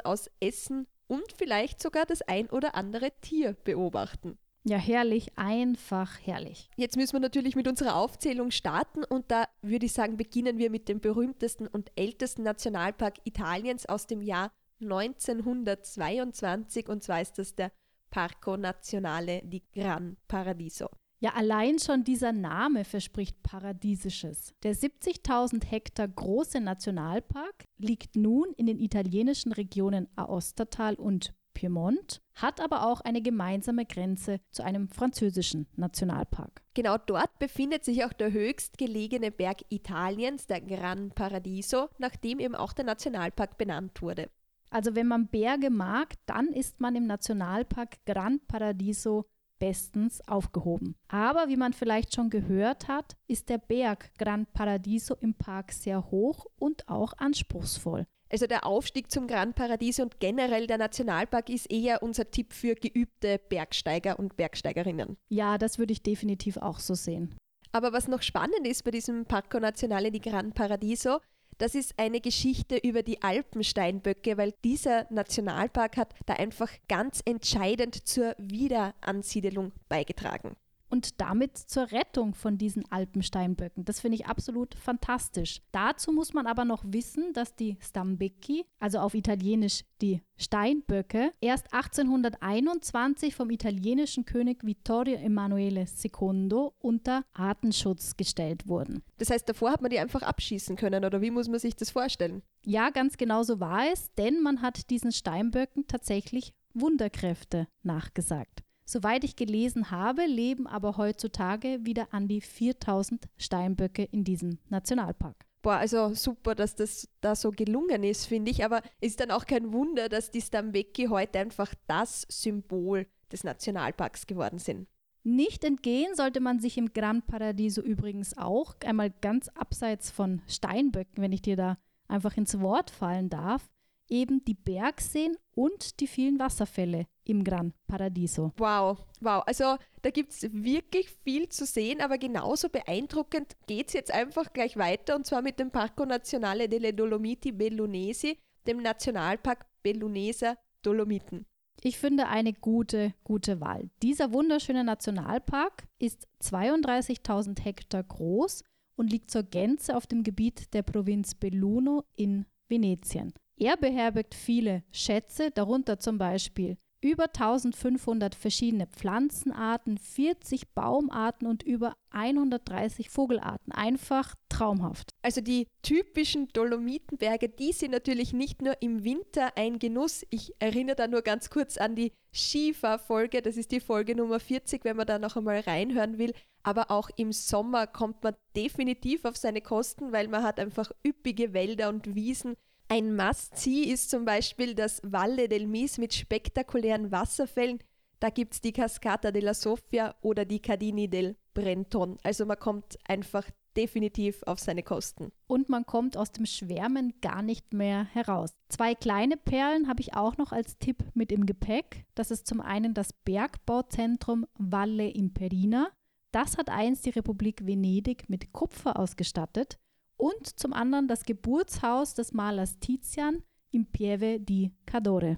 aus 0.03 0.29
Essen 0.39 0.87
und 1.07 1.25
vielleicht 1.37 1.81
sogar 1.81 2.05
das 2.05 2.21
ein 2.21 2.49
oder 2.49 2.75
andere 2.75 3.11
Tier 3.21 3.55
beobachten. 3.63 4.37
Ja, 4.67 4.77
herrlich, 4.77 5.37
einfach 5.37 6.17
herrlich. 6.23 6.71
Jetzt 6.75 6.97
müssen 6.97 7.13
wir 7.13 7.19
natürlich 7.19 7.55
mit 7.55 7.67
unserer 7.67 7.97
Aufzählung 7.97 8.49
starten 8.49 9.03
und 9.03 9.29
da 9.29 9.45
würde 9.61 9.85
ich 9.85 9.93
sagen, 9.93 10.17
beginnen 10.17 10.57
wir 10.57 10.71
mit 10.71 10.89
dem 10.89 10.99
berühmtesten 10.99 11.67
und 11.67 11.91
ältesten 11.95 12.41
Nationalpark 12.41 13.17
Italiens 13.25 13.85
aus 13.85 14.07
dem 14.07 14.23
Jahr 14.23 14.51
1922 14.81 16.89
und 16.89 17.03
zwar 17.03 17.21
ist 17.21 17.37
das 17.37 17.53
der 17.53 17.71
Parco 18.09 18.57
Nazionale 18.57 19.43
di 19.43 19.61
Gran 19.71 20.17
Paradiso. 20.27 20.89
Ja, 21.25 21.33
allein 21.33 21.79
schon 21.79 22.03
dieser 22.03 22.31
Name 22.31 22.85
verspricht 22.85 23.41
Paradiesisches. 23.41 24.53
Der 24.61 24.75
70.000 24.75 25.65
Hektar 25.65 26.07
große 26.07 26.59
Nationalpark 26.59 27.65
liegt 27.79 28.15
nun 28.15 28.53
in 28.57 28.67
den 28.67 28.77
italienischen 28.77 29.51
Regionen 29.51 30.07
Aostatal 30.15 30.93
und 30.93 31.33
Piemont, 31.55 32.21
hat 32.35 32.61
aber 32.61 32.85
auch 32.85 33.01
eine 33.01 33.23
gemeinsame 33.23 33.87
Grenze 33.87 34.39
zu 34.51 34.63
einem 34.63 34.87
französischen 34.87 35.65
Nationalpark. 35.75 36.61
Genau 36.75 36.99
dort 36.99 37.39
befindet 37.39 37.85
sich 37.85 38.05
auch 38.05 38.13
der 38.13 38.31
höchstgelegene 38.31 39.31
Berg 39.31 39.61
Italiens, 39.69 40.45
der 40.45 40.61
Gran 40.61 41.09
Paradiso, 41.09 41.89
nach 41.97 42.15
dem 42.17 42.39
eben 42.39 42.53
auch 42.53 42.73
der 42.73 42.85
Nationalpark 42.85 43.57
benannt 43.57 43.99
wurde. 44.03 44.29
Also 44.69 44.93
wenn 44.93 45.07
man 45.07 45.29
Berge 45.29 45.71
mag, 45.71 46.13
dann 46.27 46.49
ist 46.49 46.81
man 46.81 46.95
im 46.95 47.07
Nationalpark 47.07 48.05
Gran 48.05 48.41
Paradiso 48.47 49.25
bestens 49.59 50.27
aufgehoben. 50.27 50.95
Aber 51.07 51.47
wie 51.47 51.57
man 51.57 51.73
vielleicht 51.73 52.13
schon 52.13 52.29
gehört 52.29 52.87
hat, 52.87 53.15
ist 53.27 53.49
der 53.49 53.57
Berg 53.57 54.11
Gran 54.17 54.45
Paradiso 54.45 55.15
im 55.15 55.33
Park 55.33 55.71
sehr 55.71 56.11
hoch 56.11 56.45
und 56.57 56.87
auch 56.87 57.13
anspruchsvoll. 57.17 58.05
Also 58.31 58.47
der 58.47 58.65
Aufstieg 58.65 59.11
zum 59.11 59.27
Gran 59.27 59.53
Paradiso 59.53 60.03
und 60.03 60.19
generell 60.19 60.67
der 60.67 60.77
Nationalpark 60.77 61.49
ist 61.49 61.71
eher 61.71 62.01
unser 62.01 62.31
Tipp 62.31 62.53
für 62.53 62.75
geübte 62.75 63.39
Bergsteiger 63.49 64.17
und 64.17 64.35
Bergsteigerinnen. 64.35 65.17
Ja, 65.29 65.57
das 65.57 65.77
würde 65.77 65.93
ich 65.93 66.01
definitiv 66.01 66.57
auch 66.57 66.79
so 66.79 66.95
sehen. 66.95 67.35
Aber 67.71 67.93
was 67.93 68.07
noch 68.07 68.21
spannend 68.21 68.65
ist 68.65 68.83
bei 68.83 68.91
diesem 68.91 69.25
Parco 69.25 69.59
Nazionale 69.59 70.11
di 70.11 70.19
Gran 70.19 70.53
Paradiso, 70.53 71.19
das 71.57 71.75
ist 71.75 71.97
eine 71.97 72.21
Geschichte 72.21 72.77
über 72.77 73.03
die 73.03 73.21
Alpensteinböcke, 73.21 74.37
weil 74.37 74.53
dieser 74.63 75.07
Nationalpark 75.11 75.97
hat 75.97 76.13
da 76.25 76.33
einfach 76.33 76.69
ganz 76.87 77.21
entscheidend 77.25 78.07
zur 78.07 78.35
Wiederansiedelung 78.37 79.71
beigetragen 79.87 80.55
und 80.89 81.21
damit 81.21 81.57
zur 81.57 81.91
Rettung 81.91 82.33
von 82.33 82.57
diesen 82.57 82.83
Alpensteinböcken. 82.91 83.85
Das 83.85 83.99
finde 83.99 84.15
ich 84.15 84.27
absolut 84.27 84.75
fantastisch. 84.75 85.61
Dazu 85.71 86.11
muss 86.11 86.33
man 86.33 86.47
aber 86.47 86.65
noch 86.65 86.83
wissen, 86.87 87.33
dass 87.33 87.55
die 87.55 87.77
Stambecchi, 87.79 88.65
also 88.79 88.99
auf 88.99 89.13
Italienisch 89.13 89.83
die 90.01 90.21
Steinböcke, 90.37 91.31
erst 91.41 91.73
1821 91.73 93.35
vom 93.35 93.49
italienischen 93.49 94.25
König 94.25 94.63
Vittorio 94.63 95.15
Emanuele 95.15 95.85
II. 96.03 96.69
unter 96.79 97.23
Artenschutz 97.33 98.17
gestellt 98.17 98.67
wurden. 98.67 99.03
Das 99.17 99.29
heißt, 99.29 99.47
davor 99.47 99.71
hat 99.71 99.81
man 99.81 99.91
die 99.91 99.99
einfach 99.99 100.21
abschießen 100.21 100.75
können 100.75 101.05
oder 101.05 101.21
wie 101.21 101.31
muss 101.31 101.47
man 101.47 101.59
sich 101.59 101.75
das 101.75 101.89
vorstellen? 101.89 102.41
Ja, 102.63 102.89
ganz 102.89 103.17
genau 103.17 103.43
so 103.43 103.59
war 103.59 103.91
es, 103.91 104.11
denn 104.17 104.41
man 104.41 104.61
hat 104.61 104.89
diesen 104.89 105.11
Steinböcken 105.11 105.87
tatsächlich 105.87 106.53
Wunderkräfte 106.73 107.67
nachgesagt. 107.83 108.64
Soweit 108.85 109.23
ich 109.23 109.35
gelesen 109.35 109.89
habe, 109.89 110.25
leben 110.25 110.67
aber 110.67 110.97
heutzutage 110.97 111.79
wieder 111.81 112.07
an 112.11 112.27
die 112.27 112.41
4000 112.41 113.27
Steinböcke 113.37 114.03
in 114.03 114.23
diesem 114.23 114.59
Nationalpark. 114.69 115.45
Boah, 115.63 115.77
also 115.77 116.13
super, 116.13 116.53
dass 116.53 116.75
das 116.75 117.09
da 117.21 117.35
so 117.35 117.49
gelungen 117.49 118.03
ist, 118.03 118.27
finde 118.27 118.51
ich. 118.51 118.63
Aber 118.63 118.83
ist 119.01 119.19
dann 119.19 119.31
auch 119.31 119.47
kein 119.47 119.73
Wunder, 119.73 120.07
dass 120.09 120.29
die 120.29 120.41
Stambecki 120.41 121.07
heute 121.07 121.39
einfach 121.39 121.73
das 121.87 122.27
Symbol 122.29 123.07
des 123.31 123.43
Nationalparks 123.43 124.27
geworden 124.27 124.59
sind. 124.59 124.87
Nicht 125.23 125.63
entgehen 125.63 126.13
sollte 126.13 126.39
man 126.39 126.59
sich 126.59 126.77
im 126.77 126.93
Gran 126.93 127.23
Paradiso 127.23 127.81
übrigens 127.81 128.37
auch, 128.37 128.75
einmal 128.85 129.09
ganz 129.09 129.47
abseits 129.47 130.11
von 130.11 130.43
Steinböcken, 130.47 131.23
wenn 131.23 131.31
ich 131.31 131.41
dir 131.41 131.55
da 131.55 131.79
einfach 132.07 132.37
ins 132.37 132.59
Wort 132.59 132.91
fallen 132.91 133.31
darf, 133.31 133.67
eben 134.09 134.43
die 134.45 134.53
Bergseen 134.53 135.37
und 135.53 135.99
die 135.99 136.07
vielen 136.07 136.39
Wasserfälle 136.39 137.07
im 137.23 137.43
Gran 137.43 137.73
Paradiso. 137.87 138.51
Wow, 138.57 138.99
wow. 139.21 139.43
Also 139.45 139.77
da 140.01 140.09
gibt 140.11 140.31
es 140.31 140.43
wirklich 140.53 141.09
viel 141.23 141.49
zu 141.49 141.65
sehen, 141.65 142.01
aber 142.01 142.17
genauso 142.17 142.69
beeindruckend 142.69 143.55
geht 143.67 143.87
es 143.87 143.93
jetzt 143.93 144.11
einfach 144.11 144.53
gleich 144.53 144.77
weiter 144.77 145.15
und 145.15 145.25
zwar 145.25 145.41
mit 145.41 145.59
dem 145.59 145.71
Parco 145.71 146.05
Nazionale 146.05 146.69
delle 146.69 146.93
Dolomiti 146.93 147.51
Bellunesi, 147.51 148.37
dem 148.67 148.81
Nationalpark 148.81 149.65
Belluneser 149.81 150.57
Dolomiten. 150.81 151.45
Ich 151.81 151.99
finde 151.99 152.27
eine 152.27 152.53
gute, 152.53 153.13
gute 153.23 153.61
Wahl. 153.61 153.89
Dieser 154.01 154.33
wunderschöne 154.33 154.83
Nationalpark 154.83 155.83
ist 155.99 156.27
32.000 156.41 157.61
Hektar 157.61 158.03
groß 158.03 158.63
und 158.95 159.11
liegt 159.11 159.29
zur 159.29 159.43
Gänze 159.43 159.95
auf 159.95 160.07
dem 160.07 160.23
Gebiet 160.23 160.73
der 160.73 160.83
Provinz 160.83 161.35
Belluno 161.35 162.03
in 162.15 162.45
Venetien. 162.67 163.33
Er 163.57 163.77
beherbergt 163.77 164.35
viele 164.35 164.83
Schätze, 164.91 165.49
darunter 165.49 165.97
zum 165.97 166.17
Beispiel 166.17 166.77
Über 166.99 167.25
1500 167.25 168.35
verschiedene 168.35 168.87
Pflanzenarten, 168.87 169.97
40 169.97 170.73
Baumarten 170.73 171.47
und 171.47 171.61
über 171.63 171.95
130 172.09 173.09
Vogelarten. 173.09 173.71
Einfach 173.71 174.33
traumhaft. 174.49 175.11
Also 175.21 175.39
die 175.39 175.67
typischen 175.83 176.47
Dolomitenberge, 176.49 177.47
die 177.47 177.73
sind 177.73 177.91
natürlich 177.91 178.33
nicht 178.33 178.61
nur 178.61 178.81
im 178.81 179.03
Winter 179.03 179.55
ein 179.55 179.79
Genuss. 179.79 180.25
Ich 180.31 180.53
erinnere 180.59 180.95
da 180.95 181.07
nur 181.07 181.21
ganz 181.21 181.49
kurz 181.49 181.77
an 181.77 181.95
die 181.95 182.11
Skifahrfolge. 182.33 183.41
Das 183.41 183.55
ist 183.55 183.71
die 183.71 183.79
Folge 183.79 184.15
Nummer 184.15 184.39
40, 184.39 184.83
wenn 184.83 184.97
man 184.97 185.07
da 185.07 185.19
noch 185.19 185.37
einmal 185.37 185.59
reinhören 185.59 186.17
will. 186.17 186.33
Aber 186.63 186.89
auch 186.89 187.09
im 187.15 187.31
Sommer 187.31 187.85
kommt 187.85 188.23
man 188.23 188.35
definitiv 188.55 189.23
auf 189.25 189.37
seine 189.37 189.61
Kosten, 189.61 190.11
weil 190.11 190.27
man 190.27 190.41
hat 190.43 190.59
einfach 190.59 190.91
üppige 191.05 191.53
Wälder 191.53 191.89
und 191.89 192.15
Wiesen 192.15 192.55
ein 192.87 193.15
Must-See 193.15 193.83
ist 193.83 194.09
zum 194.09 194.25
Beispiel 194.25 194.75
das 194.75 195.01
Valle 195.03 195.49
del 195.49 195.65
Mis 195.65 195.97
mit 195.97 196.13
spektakulären 196.13 197.11
Wasserfällen. 197.11 197.79
Da 198.19 198.29
gibt 198.29 198.53
es 198.53 198.61
die 198.61 198.73
Cascata 198.73 199.31
della 199.31 199.53
Sofia 199.53 200.15
oder 200.21 200.45
die 200.45 200.61
Cardini 200.61 201.09
del 201.09 201.35
Brenton. 201.53 202.17
Also 202.23 202.45
man 202.45 202.59
kommt 202.59 202.97
einfach 203.07 203.49
definitiv 203.75 204.41
auf 204.43 204.59
seine 204.59 204.83
Kosten. 204.83 205.31
Und 205.47 205.67
man 205.67 205.85
kommt 205.85 206.15
aus 206.15 206.31
dem 206.31 206.45
Schwärmen 206.45 207.13
gar 207.21 207.41
nicht 207.41 207.73
mehr 207.73 208.05
heraus. 208.05 208.51
Zwei 208.69 208.95
kleine 208.95 209.35
Perlen 209.35 209.87
habe 209.87 210.01
ich 210.01 210.13
auch 210.15 210.37
noch 210.37 210.51
als 210.51 210.77
Tipp 210.77 211.03
mit 211.13 211.31
im 211.31 211.45
Gepäck. 211.45 212.05
Das 212.13 212.31
ist 212.31 212.47
zum 212.47 212.61
einen 212.61 212.93
das 212.93 213.11
Bergbauzentrum 213.11 214.45
Valle 214.57 215.09
Imperina. 215.09 215.89
Das 216.31 216.57
hat 216.57 216.69
einst 216.69 217.05
die 217.05 217.11
Republik 217.11 217.65
Venedig 217.65 218.29
mit 218.29 218.53
Kupfer 218.53 218.97
ausgestattet 218.99 219.79
und 220.17 220.59
zum 220.59 220.73
anderen 220.73 221.07
das 221.07 221.23
Geburtshaus 221.23 222.13
des 222.13 222.33
Malers 222.33 222.79
Tizian 222.79 223.43
im 223.71 223.85
Pieve 223.85 224.39
di 224.39 224.71
Cadore. 224.85 225.37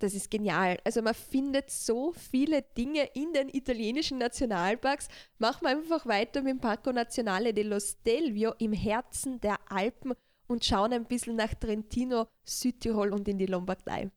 Das 0.00 0.14
ist 0.14 0.30
genial. 0.30 0.78
Also 0.82 1.02
man 1.02 1.12
findet 1.14 1.70
so 1.70 2.12
viele 2.12 2.62
Dinge 2.62 3.04
in 3.12 3.34
den 3.34 3.50
italienischen 3.50 4.16
Nationalparks. 4.16 5.08
Machen 5.38 5.62
wir 5.62 5.70
einfach 5.70 6.06
weiter 6.06 6.40
mit 6.40 6.52
dem 6.52 6.58
Parco 6.58 6.90
Nazionale 6.90 7.52
dello 7.52 7.78
Stelvio 7.78 8.54
im 8.58 8.72
Herzen 8.72 9.40
der 9.40 9.58
Alpen 9.70 10.14
und 10.46 10.64
schauen 10.64 10.94
ein 10.94 11.04
bisschen 11.04 11.36
nach 11.36 11.54
Trentino, 11.54 12.26
Südtirol 12.44 13.12
und 13.12 13.28
in 13.28 13.38
die 13.38 13.46
Lombardei. 13.46 14.10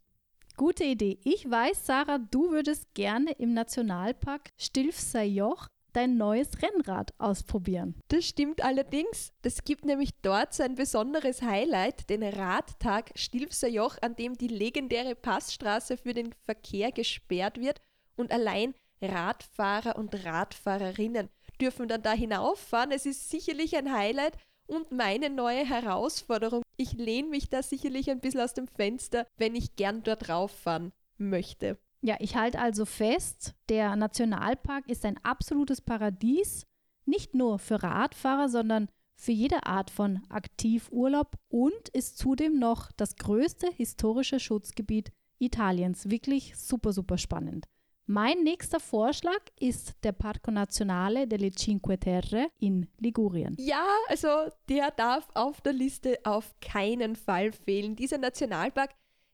Gute 0.56 0.86
Idee. 0.86 1.20
Ich 1.24 1.50
weiß, 1.50 1.86
Sarah, 1.86 2.18
du 2.18 2.52
würdest 2.52 2.94
gerne 2.94 3.32
im 3.34 3.54
Nationalpark 3.54 4.52
Stilfser-Joch 4.58 5.68
dein 5.94 6.18
neues 6.18 6.50
Rennrad 6.62 7.14
ausprobieren. 7.18 7.96
Das 8.10 8.26
stimmt 8.26 8.64
allerdings. 8.64 9.32
Es 9.42 9.64
gibt 9.64 9.86
nämlich 9.86 10.12
dort 10.22 10.54
so 10.54 10.64
ein 10.64 10.76
besonderes 10.76 11.42
Highlight, 11.42 12.10
den 12.10 12.24
Radtag 12.24 13.12
Stilfser 13.16 13.70
Joch, 13.70 13.98
an 14.02 14.16
dem 14.16 14.38
die 14.38 14.48
legendäre 14.48 15.16
Passstraße 15.16 15.98
für 15.98 16.14
den 16.14 16.34
Verkehr 16.46 16.92
gesperrt 16.92 17.60
wird 17.60 17.80
und 18.16 18.32
allein 18.32 18.74
Radfahrer 19.02 19.98
und 19.98 20.26
Radfahrerinnen 20.26 21.30
dürfen 21.60 21.88
dann 21.88 22.02
da 22.02 22.14
hinauffahren. 22.14 22.92
Es 22.92 23.06
ist 23.06 23.30
sicherlich 23.30 23.76
ein 23.76 23.92
Highlight 23.92 24.38
und 24.66 24.92
meine 24.92 25.30
neue 25.30 25.66
Herausforderung. 25.66 26.64
Ich 26.78 26.94
lehne 26.94 27.30
mich 27.30 27.50
da 27.50 27.62
sicherlich 27.62 28.10
ein 28.10 28.20
bisschen 28.20 28.42
aus 28.42 28.54
dem 28.54 28.68
Fenster, 28.68 29.28
wenn 29.38 29.56
ich 29.56 29.76
gern 29.76 30.04
dort 30.04 30.30
rauffahren 30.30 30.94
möchte. 31.18 31.78
Ja, 32.06 32.18
ich 32.20 32.36
halte 32.36 32.60
also 32.60 32.84
fest, 32.84 33.56
der 33.70 33.96
Nationalpark 33.96 34.90
ist 34.90 35.06
ein 35.06 35.18
absolutes 35.24 35.80
Paradies, 35.80 36.68
nicht 37.06 37.34
nur 37.34 37.60
für 37.60 37.82
Radfahrer, 37.82 38.50
sondern 38.50 38.90
für 39.16 39.32
jede 39.32 39.66
Art 39.66 39.90
von 39.90 40.22
Aktivurlaub 40.28 41.38
und 41.48 41.88
ist 41.94 42.18
zudem 42.18 42.60
noch 42.60 42.92
das 42.98 43.16
größte 43.16 43.72
historische 43.72 44.42
Schutzgebiet 44.42 45.14
Italiens. 45.40 46.10
Wirklich 46.10 46.58
super, 46.58 46.92
super 46.92 47.18
spannend. 47.18 47.68
Mein 48.06 48.44
nächster 48.44 48.82
Vorschlag 48.82 49.40
ist 49.58 49.94
der 50.04 50.12
Parco 50.12 50.52
Nazionale 50.52 51.26
delle 51.26 51.52
Cinque 51.52 51.98
Terre 51.98 52.50
in 52.60 52.90
Ligurien. 53.00 53.56
Ja, 53.58 53.86
also 54.10 54.28
der 54.68 54.92
darf 54.92 55.26
auf 55.36 55.62
der 55.62 55.72
Liste 55.72 56.20
auf 56.26 56.54
keinen 56.60 57.16
Fall 57.16 57.54
fehlen. 57.54 57.96
Dieser 57.96 58.18
Nationalpark 58.18 58.90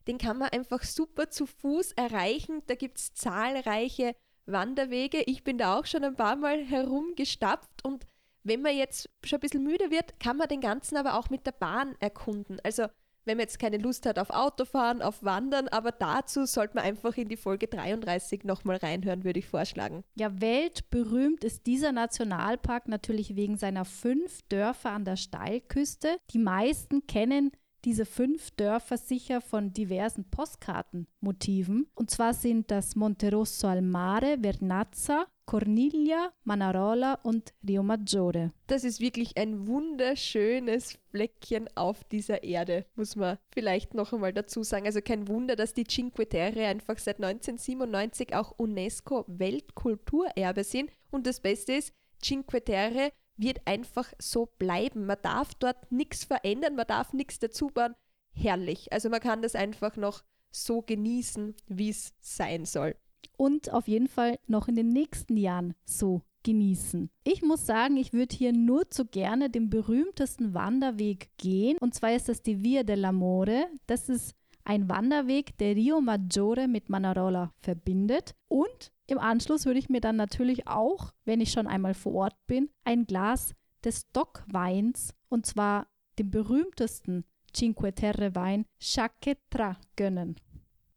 den 0.09 0.17
kann 0.17 0.39
man 0.39 0.49
einfach 0.49 0.81
super 0.81 1.29
zu 1.29 1.45
Fuß 1.45 1.91
erreichen. 1.91 2.63
Da 2.65 2.73
gibt 2.73 2.97
es 2.97 3.13
zahlreiche 3.13 4.15
Wanderwege. 4.47 5.21
Ich 5.27 5.43
bin 5.43 5.59
da 5.59 5.77
auch 5.77 5.85
schon 5.85 6.03
ein 6.03 6.15
paar 6.15 6.35
Mal 6.35 6.65
herumgestapft 6.65 7.85
und 7.85 8.07
wenn 8.43 8.63
man 8.63 8.75
jetzt 8.75 9.07
schon 9.23 9.37
ein 9.37 9.41
bisschen 9.41 9.63
müde 9.63 9.91
wird, 9.91 10.19
kann 10.19 10.37
man 10.37 10.47
den 10.47 10.61
ganzen 10.61 10.97
aber 10.97 11.13
auch 11.13 11.29
mit 11.29 11.45
der 11.45 11.51
Bahn 11.51 11.95
erkunden. 11.99 12.57
Also 12.63 12.87
wenn 13.25 13.37
man 13.37 13.43
jetzt 13.43 13.59
keine 13.59 13.77
Lust 13.77 14.07
hat 14.07 14.17
auf 14.17 14.31
Autofahren, 14.31 15.03
auf 15.03 15.23
Wandern, 15.23 15.67
aber 15.67 15.91
dazu 15.91 16.47
sollte 16.47 16.77
man 16.77 16.85
einfach 16.85 17.15
in 17.15 17.29
die 17.29 17.37
Folge 17.37 17.67
33 17.67 18.43
nochmal 18.45 18.77
reinhören, 18.77 19.23
würde 19.23 19.37
ich 19.37 19.45
vorschlagen. 19.45 20.03
Ja, 20.15 20.41
weltberühmt 20.41 21.43
ist 21.43 21.67
dieser 21.67 21.91
Nationalpark 21.91 22.87
natürlich 22.87 23.35
wegen 23.35 23.57
seiner 23.57 23.85
fünf 23.85 24.41
Dörfer 24.49 24.89
an 24.89 25.05
der 25.05 25.17
Steilküste. 25.17 26.17
Die 26.31 26.39
meisten 26.39 27.05
kennen 27.05 27.51
diese 27.85 28.05
fünf 28.05 28.51
Dörfer 28.51 28.97
sicher 28.97 29.41
von 29.41 29.73
diversen 29.73 30.25
Postkartenmotiven. 30.29 31.87
Und 31.95 32.09
zwar 32.09 32.33
sind 32.33 32.71
das 32.71 32.95
Monterosso 32.95 33.67
al 33.67 33.81
Mare, 33.81 34.37
Vernazza, 34.41 35.27
Corniglia, 35.49 36.31
Manarola 36.43 37.15
und 37.23 37.55
Rio 37.67 37.81
Maggiore. 37.81 38.51
Das 38.67 38.83
ist 38.83 38.99
wirklich 38.99 39.35
ein 39.35 39.67
wunderschönes 39.67 40.99
Fleckchen 41.09 41.67
auf 41.75 42.03
dieser 42.03 42.43
Erde, 42.43 42.85
muss 42.95 43.15
man 43.15 43.39
vielleicht 43.51 43.95
noch 43.95 44.13
einmal 44.13 44.31
dazu 44.31 44.61
sagen. 44.61 44.85
Also 44.85 45.01
kein 45.01 45.27
Wunder, 45.27 45.55
dass 45.55 45.73
die 45.73 45.85
Cinque 45.85 46.29
Terre 46.29 46.67
einfach 46.67 46.99
seit 46.99 47.15
1997 47.15 48.35
auch 48.35 48.53
UNESCO 48.57 49.25
Weltkulturerbe 49.27 50.63
sind. 50.63 50.91
Und 51.09 51.25
das 51.25 51.39
Beste 51.39 51.73
ist, 51.73 51.93
Cinque 52.21 52.63
Terre 52.63 53.11
wird 53.39 53.59
einfach 53.65 54.11
so 54.19 54.47
bleiben. 54.57 55.05
Man 55.05 55.17
darf 55.21 55.55
dort 55.55 55.91
nichts 55.91 56.23
verändern, 56.23 56.75
man 56.75 56.87
darf 56.87 57.13
nichts 57.13 57.39
dazu 57.39 57.67
bauen. 57.67 57.95
Herrlich. 58.31 58.91
Also 58.93 59.09
man 59.09 59.19
kann 59.19 59.41
das 59.41 59.55
einfach 59.55 59.95
noch 59.95 60.23
so 60.51 60.81
genießen, 60.81 61.55
wie 61.67 61.89
es 61.89 62.13
sein 62.19 62.65
soll. 62.65 62.95
Und 63.37 63.71
auf 63.71 63.87
jeden 63.87 64.07
Fall 64.07 64.39
noch 64.47 64.67
in 64.67 64.75
den 64.75 64.89
nächsten 64.89 65.37
Jahren 65.37 65.73
so 65.85 66.21
genießen. 66.43 67.09
Ich 67.23 67.41
muss 67.41 67.65
sagen, 67.65 67.97
ich 67.97 68.13
würde 68.13 68.35
hier 68.35 68.53
nur 68.53 68.89
zu 68.89 69.05
gerne 69.05 69.49
den 69.49 69.69
berühmtesten 69.69 70.53
Wanderweg 70.53 71.29
gehen. 71.37 71.77
Und 71.79 71.93
zwar 71.93 72.13
ist 72.13 72.29
das 72.29 72.41
die 72.41 72.63
Via 72.63 72.81
dell'Amore. 72.81 73.65
Das 73.87 74.09
ist 74.09 74.35
ein 74.63 74.89
Wanderweg, 74.89 75.57
der 75.57 75.75
Rio 75.75 76.01
Maggiore 76.01 76.67
mit 76.67 76.89
Manarola 76.89 77.53
verbindet. 77.59 78.35
Und 78.47 78.91
im 79.07 79.17
Anschluss 79.17 79.65
würde 79.65 79.79
ich 79.79 79.89
mir 79.89 80.01
dann 80.01 80.15
natürlich 80.15 80.67
auch, 80.67 81.13
wenn 81.25 81.41
ich 81.41 81.51
schon 81.51 81.67
einmal 81.67 81.93
vor 81.93 82.13
Ort 82.13 82.35
bin, 82.47 82.69
ein 82.83 83.05
Glas 83.05 83.55
des 83.83 84.05
Stockweins, 84.09 85.13
und 85.29 85.45
zwar 85.45 85.87
dem 86.19 86.29
berühmtesten 86.29 87.25
Cinque 87.55 87.93
Terre 87.93 88.35
Wein, 88.35 88.65
Chaquetra, 88.79 89.77
gönnen. 89.95 90.35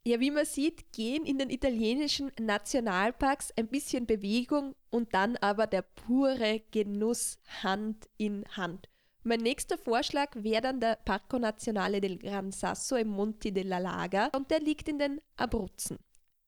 Ja, 0.05 0.18
wie 0.18 0.33
man 0.33 0.44
sieht, 0.44 0.92
gehen 0.92 1.25
in 1.25 1.38
den 1.38 1.48
italienischen 1.48 2.33
Nationalparks 2.38 3.53
ein 3.57 3.68
bisschen 3.68 4.05
Bewegung 4.05 4.75
und 4.90 5.14
dann 5.14 5.37
aber 5.37 5.68
der 5.68 5.83
pure 5.83 6.61
Genuss 6.72 7.38
Hand 7.62 8.09
in 8.16 8.44
Hand. 8.57 8.88
Mein 9.24 9.40
nächster 9.40 9.78
Vorschlag 9.78 10.30
wäre 10.35 10.62
dann 10.62 10.80
der 10.80 10.96
Parco 10.96 11.38
Nazionale 11.38 12.00
del 12.00 12.18
Gran 12.18 12.50
Sasso 12.50 12.96
im 12.96 13.08
Monti 13.08 13.52
della 13.52 13.78
Laga 13.78 14.30
und 14.35 14.50
der 14.50 14.58
liegt 14.58 14.88
in 14.88 14.98
den 14.98 15.20
Abruzzen. 15.37 15.98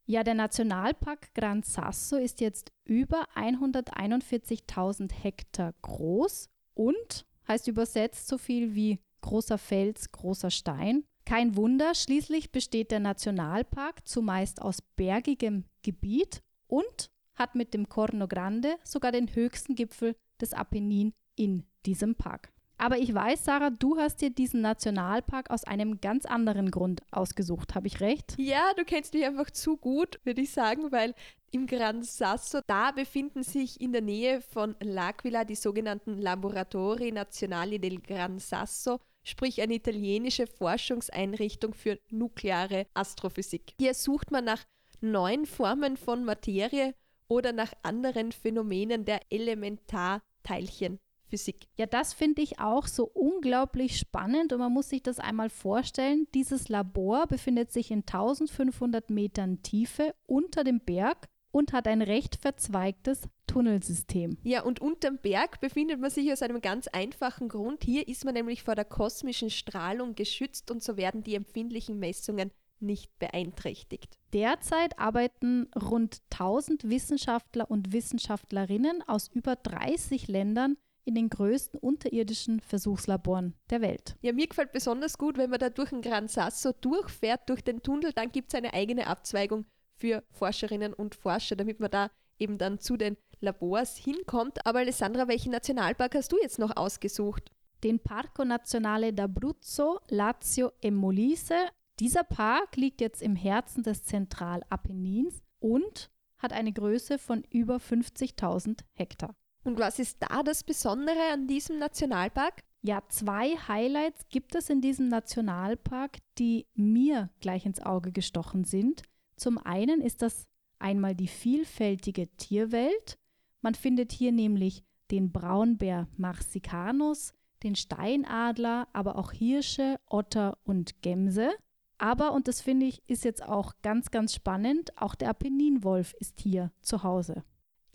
Ja, 0.07 0.25
der 0.25 0.35
Nationalpark 0.35 1.33
Gran 1.35 1.63
Sasso 1.63 2.17
ist 2.17 2.41
jetzt 2.41 2.73
über 2.85 3.29
141.000 3.37 5.13
Hektar 5.13 5.73
groß 5.83 6.49
und 6.75 7.25
heißt 7.47 7.69
übersetzt 7.69 8.27
so 8.27 8.39
viel 8.39 8.75
wie 8.75 8.99
großer 9.21 9.57
Fels, 9.57 10.11
großer 10.11 10.51
Stein. 10.51 11.05
Kein 11.25 11.55
Wunder, 11.55 11.95
schließlich 11.95 12.51
besteht 12.51 12.91
der 12.91 13.01
Nationalpark 13.01 14.07
zumeist 14.07 14.61
aus 14.61 14.83
bergigem 14.97 15.65
Gebiet 15.83 16.43
und 16.67 17.13
hat 17.37 17.55
mit 17.55 17.73
dem 17.73 17.89
Corno 17.89 18.27
Grande 18.27 18.77
sogar 18.83 19.13
den 19.13 19.33
höchsten 19.33 19.77
Gipfel 19.77 20.17
des 20.41 20.53
Apennin 20.53 21.15
in 21.37 21.65
diesem 21.87 22.17
Park. 22.17 22.54
Aber 22.85 22.99
ich 22.99 23.15
weiß, 23.15 23.47
Sarah, 23.47 23.71
du 23.71 23.97
hast 23.97 24.21
dir 24.21 24.29
diesen 24.29 24.61
Nationalpark 24.61 25.49
aus 25.49 25.65
einem 25.65 26.03
ganz 26.03 26.27
anderen 26.27 26.71
Grund 26.71 27.01
ausgesucht. 27.13 27.75
Habe 27.75 27.87
ich 27.87 28.03
recht? 28.03 28.35
Ja, 28.37 28.75
du 28.77 28.85
kennst 28.85 29.15
mich 29.15 29.25
einfach 29.25 29.51
zu 29.51 29.79
gut, 29.79 30.21
würde 30.25 30.43
ich 30.43 30.51
sagen, 30.53 30.93
weil 30.93 31.15
im 31.51 31.67
Gran 31.67 32.03
Sasso, 32.03 32.61
da 32.67 32.91
befinden 32.91 33.43
sich 33.43 33.81
in 33.81 33.93
der 33.93 34.03
Nähe 34.03 34.43
von 34.43 34.75
L'Aquila 34.83 35.47
die 35.47 35.55
sogenannten 35.55 36.19
Laboratori 36.19 37.11
Nazionali 37.11 37.79
del 37.79 38.03
Gran 38.03 38.39
Sasso, 38.39 39.01
sprich 39.23 39.63
eine 39.63 39.77
italienische 39.77 40.47
Forschungseinrichtung 40.47 41.73
für 41.73 41.99
nukleare 42.11 42.87
Astrophysik. 42.93 43.73
Hier 43.81 43.95
sucht 43.95 44.31
man 44.31 44.45
nach 44.45 44.63
neuen 45.01 45.47
Formen 45.47 45.97
von 45.97 46.23
Materie 46.23 46.95
oder 47.29 47.55
nach 47.55 47.73
anderen 47.83 48.31
Phänomenen 48.33 49.07
der 49.07 49.21
Elementarteilchen. 49.31 50.99
Physik. 51.29 51.67
Ja, 51.77 51.87
das 51.87 52.13
finde 52.13 52.43
ich 52.43 52.61
auch 52.61 52.87
so 52.87 53.05
unglaublich 53.05 53.99
spannend 53.99 54.53
und 54.53 54.59
man 54.59 54.73
muss 54.73 54.89
sich 54.89 55.03
das 55.03 55.19
einmal 55.19 55.51
vorstellen. 55.51 56.27
Dieses 56.35 56.69
Labor 56.69 57.27
befindet 57.27 57.73
sich 57.73 57.91
in 57.91 58.01
1500 58.01 59.11
Metern 59.11 59.63
Tiefe 59.63 60.15
unter 60.27 60.65
dem 60.65 60.81
Berg 60.81 61.29
und 61.51 61.73
hat 61.73 61.87
ein 61.87 62.03
recht 62.03 62.37
verzweigtes 62.37 63.29
Tunnelsystem. 63.47 64.39
Ja, 64.43 64.65
und 64.65 64.81
unterm 64.81 65.19
Berg 65.19 65.61
befindet 65.61 66.01
man 66.01 66.11
sich 66.11 66.33
aus 66.33 66.43
einem 66.43 66.61
ganz 66.61 66.89
einfachen 66.89 67.49
Grund. 67.49 67.85
Hier 67.85 68.09
ist 68.09 68.25
man 68.25 68.35
nämlich 68.35 68.65
vor 68.65 68.75
der 68.75 68.85
kosmischen 68.85 69.51
Strahlung 69.51 70.17
geschützt 70.17 70.71
und 70.73 70.83
so 70.83 70.97
werden 70.97 71.23
die 71.23 71.37
empfindlichen 71.37 71.99
Messungen 71.99 72.51
nicht 72.81 73.17
beeinträchtigt. 73.19 74.19
Derzeit 74.33 74.99
arbeiten 74.99 75.69
rund 75.81 76.23
1000 76.33 76.91
Wissenschaftler 76.91 77.71
und 77.71 77.93
Wissenschaftlerinnen 77.93 79.03
aus 79.03 79.29
über 79.29 79.55
30 79.55 80.27
Ländern 80.27 80.77
in 81.05 81.15
den 81.15 81.29
größten 81.29 81.79
unterirdischen 81.79 82.61
Versuchslaboren 82.61 83.55
der 83.71 83.81
Welt. 83.81 84.17
Ja, 84.23 84.33
mir 84.33 84.47
gefällt 84.47 84.73
besonders 84.73 85.19
gut, 85.19 85.37
wenn 85.37 85.51
man 85.51 85.59
da 85.59 85.71
durch 85.71 85.91
den 85.91 86.03
Gran 86.03 86.29
Sasso 86.29 86.73
durchfährt, 86.73 87.49
durch 87.49 87.63
den 87.63 87.83
Tunnel, 87.83 88.13
dann 88.13 88.33
gibt 88.33 88.53
es 88.53 88.55
eine 88.55 88.73
eigene 88.73 89.07
Abzweigung 89.07 89.67
für 89.97 90.23
Forscherinnen 90.31 90.93
und 90.93 91.15
Forscher, 91.15 91.57
damit 91.57 91.81
man 91.81 91.91
da 91.91 92.11
eben 92.39 92.59
dann 92.59 92.79
zu 92.79 92.97
den 92.97 93.17
Labors 93.41 93.97
hinkommt. 93.97 94.67
Aber 94.67 94.81
Alessandra, 94.81 95.29
welchen 95.29 95.53
Nationalpark 95.53 96.15
hast 96.15 96.33
du 96.33 96.37
jetzt 96.41 96.59
noch 96.59 96.77
ausgesucht? 96.77 97.51
Den 97.83 98.01
Parco 98.01 98.45
Nazionale 98.45 99.09
d'Abruzzo, 99.09 100.01
Lazio 100.09 100.73
e 100.81 100.91
Molise. 100.91 101.69
Dieser 102.01 102.25
Park 102.25 102.77
liegt 102.77 103.01
jetzt 103.01 103.23
im 103.23 103.37
Herzen 103.37 103.83
des 103.83 104.05
Zentralapennins 104.05 105.43
und 105.61 106.11
hat 106.39 106.53
eine 106.53 106.73
Größe 106.73 107.19
von 107.19 107.45
über 107.51 107.77
50.000 107.77 108.81
Hektar. 108.95 109.37
Und 109.65 109.79
was 109.79 109.99
ist 109.99 110.19
da 110.21 110.43
das 110.43 110.63
Besondere 110.63 111.33
an 111.33 111.47
diesem 111.47 111.79
Nationalpark? 111.79 112.63
Ja, 112.83 113.03
zwei 113.09 113.57
Highlights 113.57 114.29
gibt 114.29 114.55
es 114.55 114.69
in 114.69 114.83
diesem 114.83 115.09
Nationalpark, 115.09 116.19
die 116.39 116.67
mir 116.75 117.31
gleich 117.41 117.65
ins 117.65 117.81
Auge 117.81 118.13
gestochen 118.13 118.65
sind. 118.65 119.03
Zum 119.37 119.57
einen 119.57 120.03
ist 120.03 120.21
das 120.21 120.47
einmal 120.79 121.15
die 121.15 121.29
vielfältige 121.29 122.29
Tierwelt. 122.37 123.19
Man 123.63 123.75
findet 123.75 124.13
hier 124.13 124.33
nämlich 124.33 124.85
den 125.11 125.33
Braunbär 125.33 126.09
Marsicanus, 126.19 127.33
den 127.63 127.75
Steinadler, 127.75 128.87
aber 128.93 129.17
auch 129.17 129.33
Hirsche, 129.33 129.99
Otter 130.07 130.59
und 130.65 131.01
Gämse. 131.01 131.53
Aber, 131.97 132.33
und 132.33 132.49
das 132.49 132.61
finde 132.61 132.85
ich, 132.85 133.03
ist 133.09 133.25
jetzt 133.25 133.43
auch 133.43 133.73
ganz, 133.81 134.11
ganz 134.11 134.35
spannend, 134.35 134.93
auch 134.99 135.15
der 135.15 135.31
Apenninwolf 135.31 136.13
ist 136.19 136.39
hier 136.39 136.71
zu 136.83 137.03
Hause. 137.03 137.45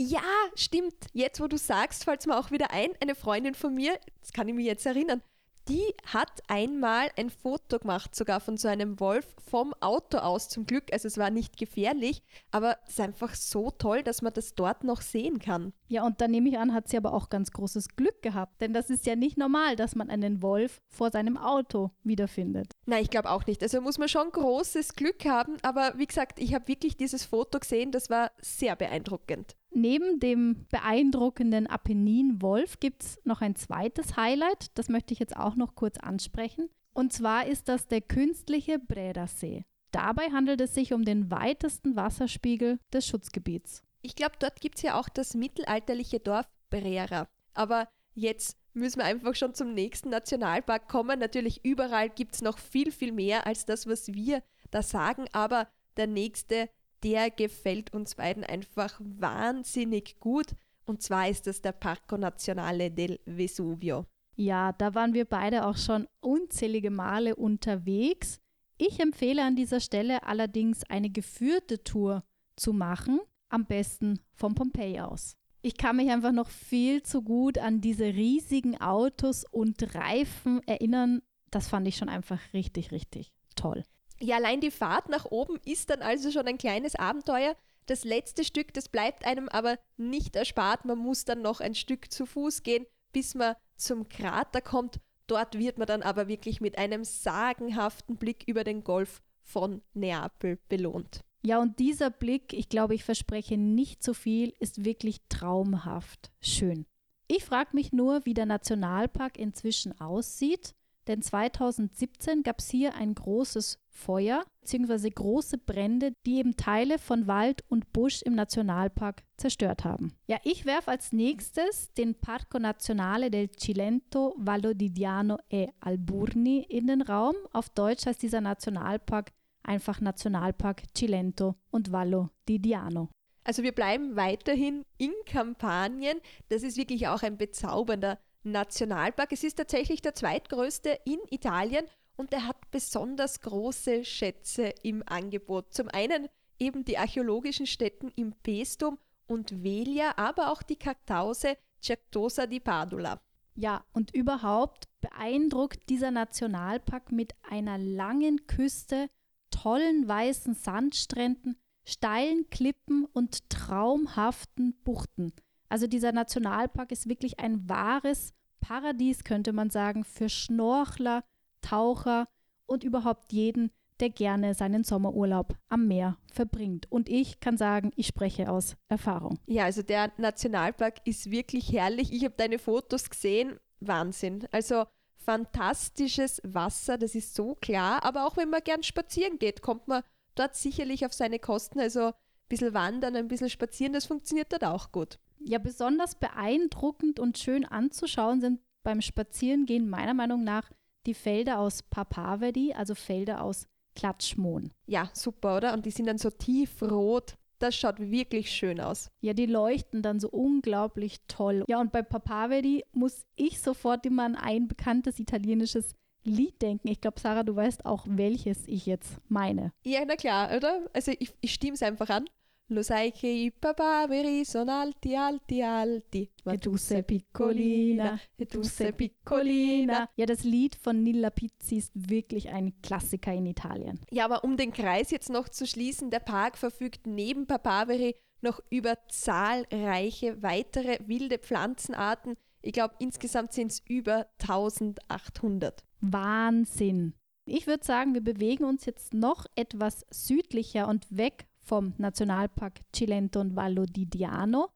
Ja, 0.01 0.21
stimmt. 0.55 0.95
Jetzt, 1.11 1.41
wo 1.41 1.47
du 1.47 1.57
sagst, 1.57 2.05
fällt 2.05 2.21
es 2.21 2.25
mir 2.25 2.39
auch 2.39 2.51
wieder 2.51 2.71
ein. 2.71 2.91
Eine 3.01 3.15
Freundin 3.15 3.53
von 3.53 3.75
mir, 3.75 3.99
das 4.21 4.31
kann 4.31 4.47
ich 4.47 4.55
mich 4.55 4.65
jetzt 4.65 4.85
erinnern, 4.85 5.21
die 5.67 5.93
hat 6.05 6.41
einmal 6.47 7.09
ein 7.17 7.29
Foto 7.29 7.77
gemacht, 7.77 8.15
sogar 8.15 8.39
von 8.39 8.57
so 8.57 8.67
einem 8.67 8.99
Wolf 8.99 9.35
vom 9.51 9.73
Auto 9.81 10.17
aus 10.17 10.49
zum 10.49 10.65
Glück. 10.65 10.85
Also 10.91 11.07
es 11.07 11.17
war 11.17 11.29
nicht 11.29 11.57
gefährlich, 11.57 12.23
aber 12.49 12.77
es 12.85 12.93
ist 12.93 13.01
einfach 13.01 13.35
so 13.35 13.69
toll, 13.71 14.01
dass 14.01 14.21
man 14.21 14.33
das 14.33 14.55
dort 14.55 14.83
noch 14.83 15.01
sehen 15.01 15.37
kann. 15.37 15.73
Ja, 15.89 16.05
und 16.05 16.21
da 16.21 16.27
nehme 16.27 16.49
ich 16.49 16.57
an, 16.57 16.73
hat 16.73 16.87
sie 16.87 16.97
aber 16.97 17.13
auch 17.13 17.29
ganz 17.29 17.51
großes 17.51 17.89
Glück 17.89 18.21
gehabt, 18.21 18.61
denn 18.61 18.73
das 18.73 18.89
ist 18.89 19.05
ja 19.05 19.15
nicht 19.15 19.37
normal, 19.37 19.75
dass 19.75 19.95
man 19.95 20.09
einen 20.09 20.41
Wolf 20.41 20.81
vor 20.87 21.11
seinem 21.11 21.37
Auto 21.37 21.91
wiederfindet. 22.03 22.71
Nein, 22.85 23.03
ich 23.03 23.09
glaube 23.09 23.29
auch 23.29 23.45
nicht. 23.45 23.61
Also 23.61 23.81
muss 23.81 23.99
man 23.99 24.07
schon 24.07 24.31
großes 24.31 24.95
Glück 24.95 25.25
haben, 25.25 25.57
aber 25.61 25.93
wie 25.97 26.07
gesagt, 26.07 26.39
ich 26.39 26.53
habe 26.55 26.67
wirklich 26.67 26.97
dieses 26.97 27.25
Foto 27.25 27.59
gesehen, 27.59 27.91
das 27.91 28.09
war 28.09 28.31
sehr 28.41 28.75
beeindruckend. 28.75 29.55
Neben 29.71 30.19
dem 30.19 30.65
beeindruckenden 30.71 31.67
Apennin-Wolf 31.67 32.79
gibt 32.79 33.03
es 33.03 33.19
noch 33.23 33.41
ein 33.41 33.55
zweites 33.55 34.17
Highlight, 34.17 34.77
das 34.77 34.89
möchte 34.89 35.13
ich 35.13 35.19
jetzt 35.19 35.37
auch 35.37 35.55
noch 35.55 35.75
kurz 35.75 35.97
ansprechen. 35.97 36.69
Und 36.93 37.13
zwar 37.13 37.45
ist 37.45 37.69
das 37.69 37.87
der 37.87 38.01
künstliche 38.01 38.79
Breda-See. 38.79 39.65
Dabei 39.91 40.29
handelt 40.31 40.61
es 40.61 40.73
sich 40.73 40.93
um 40.93 41.03
den 41.03 41.31
weitesten 41.31 41.95
Wasserspiegel 41.95 42.79
des 42.93 43.07
Schutzgebiets. 43.07 43.83
Ich 44.01 44.15
glaube, 44.15 44.35
dort 44.39 44.61
gibt 44.61 44.77
es 44.77 44.81
ja 44.83 44.99
auch 44.99 45.09
das 45.09 45.33
mittelalterliche 45.33 46.19
Dorf 46.19 46.47
Brera. 46.69 47.27
Aber 47.53 47.87
jetzt 48.13 48.57
müssen 48.73 48.99
wir 48.99 49.05
einfach 49.05 49.35
schon 49.35 49.53
zum 49.53 49.73
nächsten 49.73 50.09
Nationalpark 50.09 50.87
kommen. 50.87 51.19
Natürlich 51.19 51.65
überall 51.65 52.09
gibt 52.09 52.35
es 52.35 52.41
noch 52.41 52.57
viel, 52.57 52.91
viel 52.91 53.11
mehr 53.11 53.45
als 53.45 53.65
das, 53.65 53.87
was 53.87 54.07
wir 54.07 54.43
da 54.71 54.81
sagen. 54.81 55.25
Aber 55.33 55.67
der 55.97 56.07
nächste 56.07 56.69
der 57.03 57.31
gefällt 57.31 57.93
uns 57.93 58.15
beiden 58.15 58.43
einfach 58.43 58.99
wahnsinnig 58.99 60.19
gut. 60.19 60.55
Und 60.85 61.01
zwar 61.01 61.29
ist 61.29 61.47
das 61.47 61.61
der 61.61 61.71
Parco 61.71 62.17
Nazionale 62.17 62.91
del 62.91 63.19
Vesuvio. 63.25 64.05
Ja, 64.35 64.71
da 64.71 64.95
waren 64.95 65.13
wir 65.13 65.25
beide 65.25 65.65
auch 65.65 65.77
schon 65.77 66.07
unzählige 66.21 66.91
Male 66.91 67.35
unterwegs. 67.35 68.39
Ich 68.77 68.99
empfehle 68.99 69.43
an 69.43 69.55
dieser 69.55 69.81
Stelle 69.81 70.23
allerdings 70.23 70.83
eine 70.89 71.09
geführte 71.09 71.83
Tour 71.83 72.23
zu 72.55 72.71
machen, 72.71 73.19
am 73.49 73.65
besten 73.65 74.19
von 74.33 74.55
Pompeji 74.55 75.01
aus. 75.01 75.35
Ich 75.61 75.75
kann 75.75 75.97
mich 75.97 76.09
einfach 76.09 76.31
noch 76.31 76.49
viel 76.49 77.03
zu 77.03 77.21
gut 77.21 77.57
an 77.57 77.81
diese 77.81 78.05
riesigen 78.05 78.79
Autos 78.79 79.43
und 79.51 79.93
Reifen 79.93 80.61
erinnern. 80.65 81.21
Das 81.51 81.67
fand 81.67 81.85
ich 81.87 81.97
schon 81.97 82.07
einfach 82.07 82.39
richtig, 82.53 82.91
richtig 82.91 83.33
toll. 83.55 83.83
Ja, 84.21 84.35
allein 84.35 84.61
die 84.61 84.71
Fahrt 84.71 85.09
nach 85.09 85.25
oben 85.25 85.57
ist 85.65 85.89
dann 85.89 86.01
also 86.01 86.31
schon 86.31 86.47
ein 86.47 86.57
kleines 86.57 86.95
Abenteuer. 86.95 87.55
Das 87.85 88.03
letzte 88.03 88.43
Stück, 88.43 88.73
das 88.73 88.89
bleibt 88.89 89.25
einem 89.25 89.49
aber 89.49 89.79
nicht 89.97 90.35
erspart. 90.35 90.85
Man 90.85 90.99
muss 90.99 91.25
dann 91.25 91.41
noch 91.41 91.61
ein 91.61 91.73
Stück 91.73 92.11
zu 92.11 92.25
Fuß 92.25 92.63
gehen, 92.63 92.85
bis 93.13 93.33
man 93.33 93.55
zum 93.77 94.07
Krater 94.09 94.61
kommt. 94.61 94.99
Dort 95.27 95.57
wird 95.57 95.77
man 95.77 95.87
dann 95.87 96.01
aber 96.01 96.27
wirklich 96.27 96.59
mit 96.59 96.77
einem 96.77 97.03
sagenhaften 97.03 98.17
Blick 98.17 98.43
über 98.47 98.63
den 98.63 98.83
Golf 98.83 99.21
von 99.41 99.81
Neapel 99.93 100.59
belohnt. 100.69 101.21
Ja, 101.41 101.59
und 101.59 101.79
dieser 101.79 102.09
Blick, 102.09 102.51
ich 102.53 102.67
glaube, 102.67 102.95
ich 102.95 103.03
verspreche 103.03 103.57
nicht 103.57 104.03
zu 104.03 104.13
viel, 104.13 104.53
ist 104.59 104.83
wirklich 104.83 105.21
traumhaft 105.29 106.31
schön. 106.41 106.85
Ich 107.27 107.45
frage 107.45 107.69
mich 107.73 107.93
nur, 107.93 108.25
wie 108.25 108.33
der 108.33 108.47
Nationalpark 108.47 109.37
inzwischen 109.37 109.99
aussieht, 110.01 110.73
denn 111.09 111.23
2017 111.23 112.43
gab 112.43 112.59
es 112.59 112.69
hier 112.69 112.95
ein 112.95 113.15
großes 113.15 113.79
Feuer 113.89 114.45
bzw. 114.61 115.09
große 115.09 115.57
Brände, 115.57 116.13
die 116.25 116.37
eben 116.37 116.55
Teile 116.55 116.99
von 116.99 117.25
Wald 117.27 117.63
und 117.67 117.91
Busch 117.91 118.21
im 118.21 118.35
Nationalpark 118.35 119.23
zerstört 119.35 119.83
haben. 119.83 120.15
Ja, 120.27 120.37
ich 120.43 120.65
werfe 120.65 120.91
als 120.91 121.11
nächstes 121.11 121.91
den 121.93 122.13
Parco 122.13 122.59
Nazionale 122.59 123.31
del 123.31 123.49
Cilento, 123.51 124.35
Vallo 124.37 124.73
di 124.73 124.91
Diano 124.91 125.39
e 125.49 125.67
Alburni 125.79 126.65
in 126.69 126.87
den 126.87 127.01
Raum. 127.01 127.35
Auf 127.51 127.69
Deutsch 127.69 128.05
heißt 128.05 128.21
dieser 128.21 128.41
Nationalpark 128.41 129.31
einfach 129.63 129.99
Nationalpark 130.01 130.83
Cilento 130.95 131.55
und 131.71 131.91
Vallo 131.91 132.29
di 132.47 132.59
Diano. 132.59 133.09
Also 133.43 133.63
wir 133.63 133.71
bleiben 133.71 134.15
weiterhin 134.15 134.85
in 134.99 135.11
Kampanien. 135.25 136.19
Das 136.49 136.61
ist 136.61 136.77
wirklich 136.77 137.07
auch 137.07 137.23
ein 137.23 137.37
bezaubernder 137.37 138.19
Nationalpark. 138.43 139.31
Es 139.31 139.43
ist 139.43 139.57
tatsächlich 139.57 140.01
der 140.01 140.15
zweitgrößte 140.15 140.99
in 141.05 141.19
Italien 141.29 141.85
und 142.15 142.33
er 142.33 142.47
hat 142.47 142.71
besonders 142.71 143.41
große 143.41 144.05
Schätze 144.05 144.73
im 144.83 145.03
Angebot. 145.05 145.73
Zum 145.73 145.87
einen 145.89 146.27
eben 146.59 146.83
die 146.83 146.97
archäologischen 146.97 147.65
Stätten 147.65 148.11
im 148.15 148.33
Pestum 148.33 148.97
und 149.27 149.63
Velia, 149.63 150.17
aber 150.17 150.51
auch 150.51 150.61
die 150.61 150.75
Kartause 150.75 151.57
Certosa 151.81 152.45
di 152.45 152.59
Padula. 152.59 153.21
Ja, 153.55 153.83
und 153.93 154.13
überhaupt 154.13 154.87
beeindruckt 155.01 155.89
dieser 155.89 156.11
Nationalpark 156.11 157.11
mit 157.11 157.33
einer 157.49 157.77
langen 157.77 158.47
Küste, 158.47 159.09
tollen 159.51 160.07
weißen 160.07 160.53
Sandstränden, 160.53 161.57
steilen 161.85 162.49
Klippen 162.49 163.05
und 163.05 163.49
traumhaften 163.49 164.75
Buchten. 164.83 165.33
Also 165.69 165.87
dieser 165.87 166.11
Nationalpark 166.11 166.91
ist 166.91 167.07
wirklich 167.07 167.39
ein 167.39 167.69
wahres 167.69 168.33
Paradies, 168.59 169.23
könnte 169.23 169.53
man 169.53 169.69
sagen, 169.69 170.03
für 170.03 170.29
Schnorchler, 170.29 171.23
Taucher 171.61 172.27
und 172.65 172.83
überhaupt 172.83 173.31
jeden, 173.31 173.71
der 173.99 174.09
gerne 174.09 174.53
seinen 174.53 174.83
Sommerurlaub 174.83 175.55
am 175.67 175.87
Meer 175.87 176.17
verbringt. 176.31 176.91
Und 176.91 177.09
ich 177.09 177.39
kann 177.39 177.57
sagen, 177.57 177.91
ich 177.95 178.07
spreche 178.07 178.49
aus 178.49 178.75
Erfahrung. 178.87 179.39
Ja, 179.45 179.65
also 179.65 179.81
der 179.81 180.11
Nationalpark 180.17 181.05
ist 181.05 181.31
wirklich 181.31 181.71
herrlich. 181.71 182.11
Ich 182.13 182.23
habe 182.23 182.35
deine 182.37 182.59
Fotos 182.59 183.09
gesehen. 183.09 183.59
Wahnsinn. 183.79 184.47
Also 184.51 184.85
fantastisches 185.17 186.41
Wasser, 186.43 186.97
das 186.97 187.15
ist 187.15 187.35
so 187.35 187.55
klar. 187.55 188.03
Aber 188.03 188.25
auch 188.25 188.37
wenn 188.37 188.49
man 188.49 188.63
gern 188.63 188.83
spazieren 188.83 189.37
geht, 189.37 189.61
kommt 189.61 189.87
man 189.87 190.03
dort 190.35 190.55
sicherlich 190.55 191.05
auf 191.05 191.13
seine 191.13 191.39
Kosten. 191.39 191.79
Also 191.79 192.07
ein 192.07 192.13
bisschen 192.47 192.73
wandern, 192.73 193.15
ein 193.15 193.27
bisschen 193.27 193.49
spazieren, 193.49 193.93
das 193.93 194.05
funktioniert 194.05 194.51
dort 194.51 194.63
auch 194.63 194.91
gut. 194.91 195.19
Ja, 195.39 195.57
besonders 195.57 196.15
beeindruckend 196.15 197.19
und 197.19 197.37
schön 197.37 197.65
anzuschauen 197.65 198.41
sind 198.41 198.59
beim 198.83 199.01
Spazierengehen 199.01 199.89
meiner 199.89 200.13
Meinung 200.13 200.43
nach 200.43 200.69
die 201.05 201.13
Felder 201.13 201.59
aus 201.59 201.83
Papaveri, 201.83 202.73
also 202.73 202.95
Felder 202.95 203.41
aus 203.43 203.67
Klatschmohn. 203.95 204.71
Ja, 204.85 205.09
super, 205.13 205.57
oder? 205.57 205.73
Und 205.73 205.85
die 205.85 205.91
sind 205.91 206.05
dann 206.07 206.17
so 206.17 206.29
tiefrot. 206.29 207.35
das 207.59 207.75
schaut 207.75 207.99
wirklich 207.99 208.51
schön 208.51 208.79
aus. 208.79 209.09
Ja, 209.21 209.33
die 209.33 209.45
leuchten 209.45 210.01
dann 210.01 210.19
so 210.19 210.29
unglaublich 210.29 211.17
toll. 211.27 211.65
Ja, 211.67 211.81
und 211.81 211.91
bei 211.91 212.01
Papaveri 212.01 212.85
muss 212.93 213.25
ich 213.35 213.59
sofort 213.59 214.05
immer 214.05 214.23
an 214.23 214.35
ein 214.35 214.67
bekanntes 214.67 215.19
italienisches 215.19 215.95
Lied 216.23 216.61
denken. 216.61 216.87
Ich 216.87 217.01
glaube, 217.01 217.19
Sarah, 217.19 217.43
du 217.43 217.55
weißt 217.55 217.85
auch, 217.85 218.05
welches 218.07 218.67
ich 218.67 218.85
jetzt 218.85 219.17
meine. 219.27 219.71
Ja, 219.83 220.01
na 220.05 220.15
klar, 220.15 220.55
oder? 220.55 220.89
Also 220.93 221.11
ich, 221.19 221.33
ich 221.41 221.53
stimme 221.53 221.73
es 221.73 221.83
einfach 221.83 222.09
an. 222.09 222.29
Lo 222.71 222.83
sai 222.83 223.11
che 223.11 223.27
i 223.27 223.51
papaveri 223.51 224.45
sono 224.45 224.71
alti, 224.71 225.15
alti, 225.15 225.63
alti. 225.63 226.29
Ma 226.43 226.55
tu 226.55 226.75
sei 226.77 227.03
piccolina, 227.03 228.19
e 228.35 228.45
tu 228.45 228.61
sei 228.61 228.93
piccolina. 228.93 230.07
Ja, 230.13 230.27
das 230.27 230.43
Lied 230.43 230.75
von 230.75 231.01
Nilla 231.01 231.31
Pizzi 231.31 231.77
ist 231.77 231.91
wirklich 231.95 232.49
ein 232.49 232.79
Klassiker 232.83 233.33
in 233.33 233.47
Italien. 233.47 233.99
Ja, 234.11 234.25
aber 234.25 234.43
um 234.43 234.55
den 234.55 234.71
Kreis 234.71 235.09
jetzt 235.09 235.29
noch 235.29 235.49
zu 235.49 235.65
schließen, 235.65 236.11
der 236.11 236.19
Park 236.19 236.59
verfügt 236.59 237.07
neben 237.07 237.47
Papaveri 237.47 238.15
noch 238.41 238.61
über 238.69 238.97
zahlreiche 239.07 240.43
weitere 240.43 240.99
wilde 241.07 241.39
Pflanzenarten. 241.39 242.35
Ich 242.61 242.73
glaube, 242.73 242.93
insgesamt 242.99 243.51
sind 243.53 243.71
es 243.71 243.81
über 243.87 244.27
1800. 244.41 245.83
Wahnsinn. 246.01 247.15
Ich 247.45 247.65
würde 247.65 247.83
sagen, 247.83 248.13
wir 248.13 248.21
bewegen 248.21 248.63
uns 248.63 248.85
jetzt 248.85 249.15
noch 249.15 249.47
etwas 249.55 250.05
südlicher 250.11 250.87
und 250.87 251.07
weg 251.09 251.47
vom 251.69 251.93
Nationalpark 251.99 252.81
Cilento 252.91 253.39
und 253.39 253.55
Vallo 253.55 253.85
di 253.85 254.07
Diano, 254.07 254.69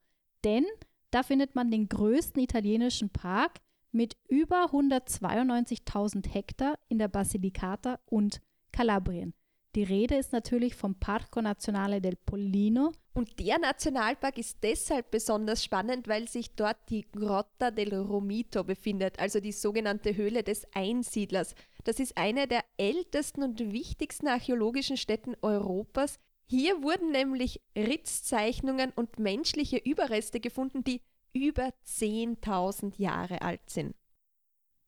denn 0.44 0.66
da 1.10 1.24
findet 1.24 1.56
man 1.56 1.72
den 1.72 1.90
größten 1.90 2.42
italienischen 2.42 3.10
Park 3.10 3.62
mit 3.92 4.16
über 4.28 4.66
192.000 4.72 6.30
Hektar 6.30 6.78
in 6.90 7.00
der 7.00 7.08
Basilicata 7.08 8.00
und 8.06 8.42
Kalabrien. 8.72 9.34
Die 9.76 9.84
Rede 9.84 10.18
ist 10.18 10.34
natürlich 10.34 10.76
vom 10.76 10.94
Parco 10.96 11.42
Nazionale 11.42 12.00
del 12.00 12.16
Pollino. 12.16 12.92
Und 13.16 13.40
der 13.40 13.58
Nationalpark 13.58 14.38
ist 14.38 14.60
deshalb 14.62 15.10
besonders 15.10 15.64
spannend, 15.64 16.08
weil 16.08 16.28
sich 16.28 16.54
dort 16.56 16.78
die 16.90 17.08
Grotta 17.12 17.72
del 17.72 17.96
Romito 17.96 18.64
befindet, 18.64 19.20
also 19.20 19.40
die 19.40 19.52
sogenannte 19.52 20.16
Höhle 20.16 20.44
des 20.44 20.68
Einsiedlers. 20.76 21.56
Das 21.86 22.00
ist 22.00 22.18
eine 22.18 22.48
der 22.48 22.64
ältesten 22.78 23.42
und 23.42 23.60
wichtigsten 23.72 24.28
archäologischen 24.28 24.98
Stätten 24.98 25.36
Europas, 25.42 26.20
hier 26.46 26.84
wurden 26.84 27.12
nämlich 27.12 27.62
Ritzzeichnungen 27.76 28.92
und 28.96 29.20
menschliche 29.20 29.78
Überreste 29.78 30.40
gefunden, 30.40 30.84
die 30.84 31.02
über 31.34 31.72
10.000 31.86 32.94
Jahre 32.98 33.42
alt 33.42 33.70
sind. 33.70 33.96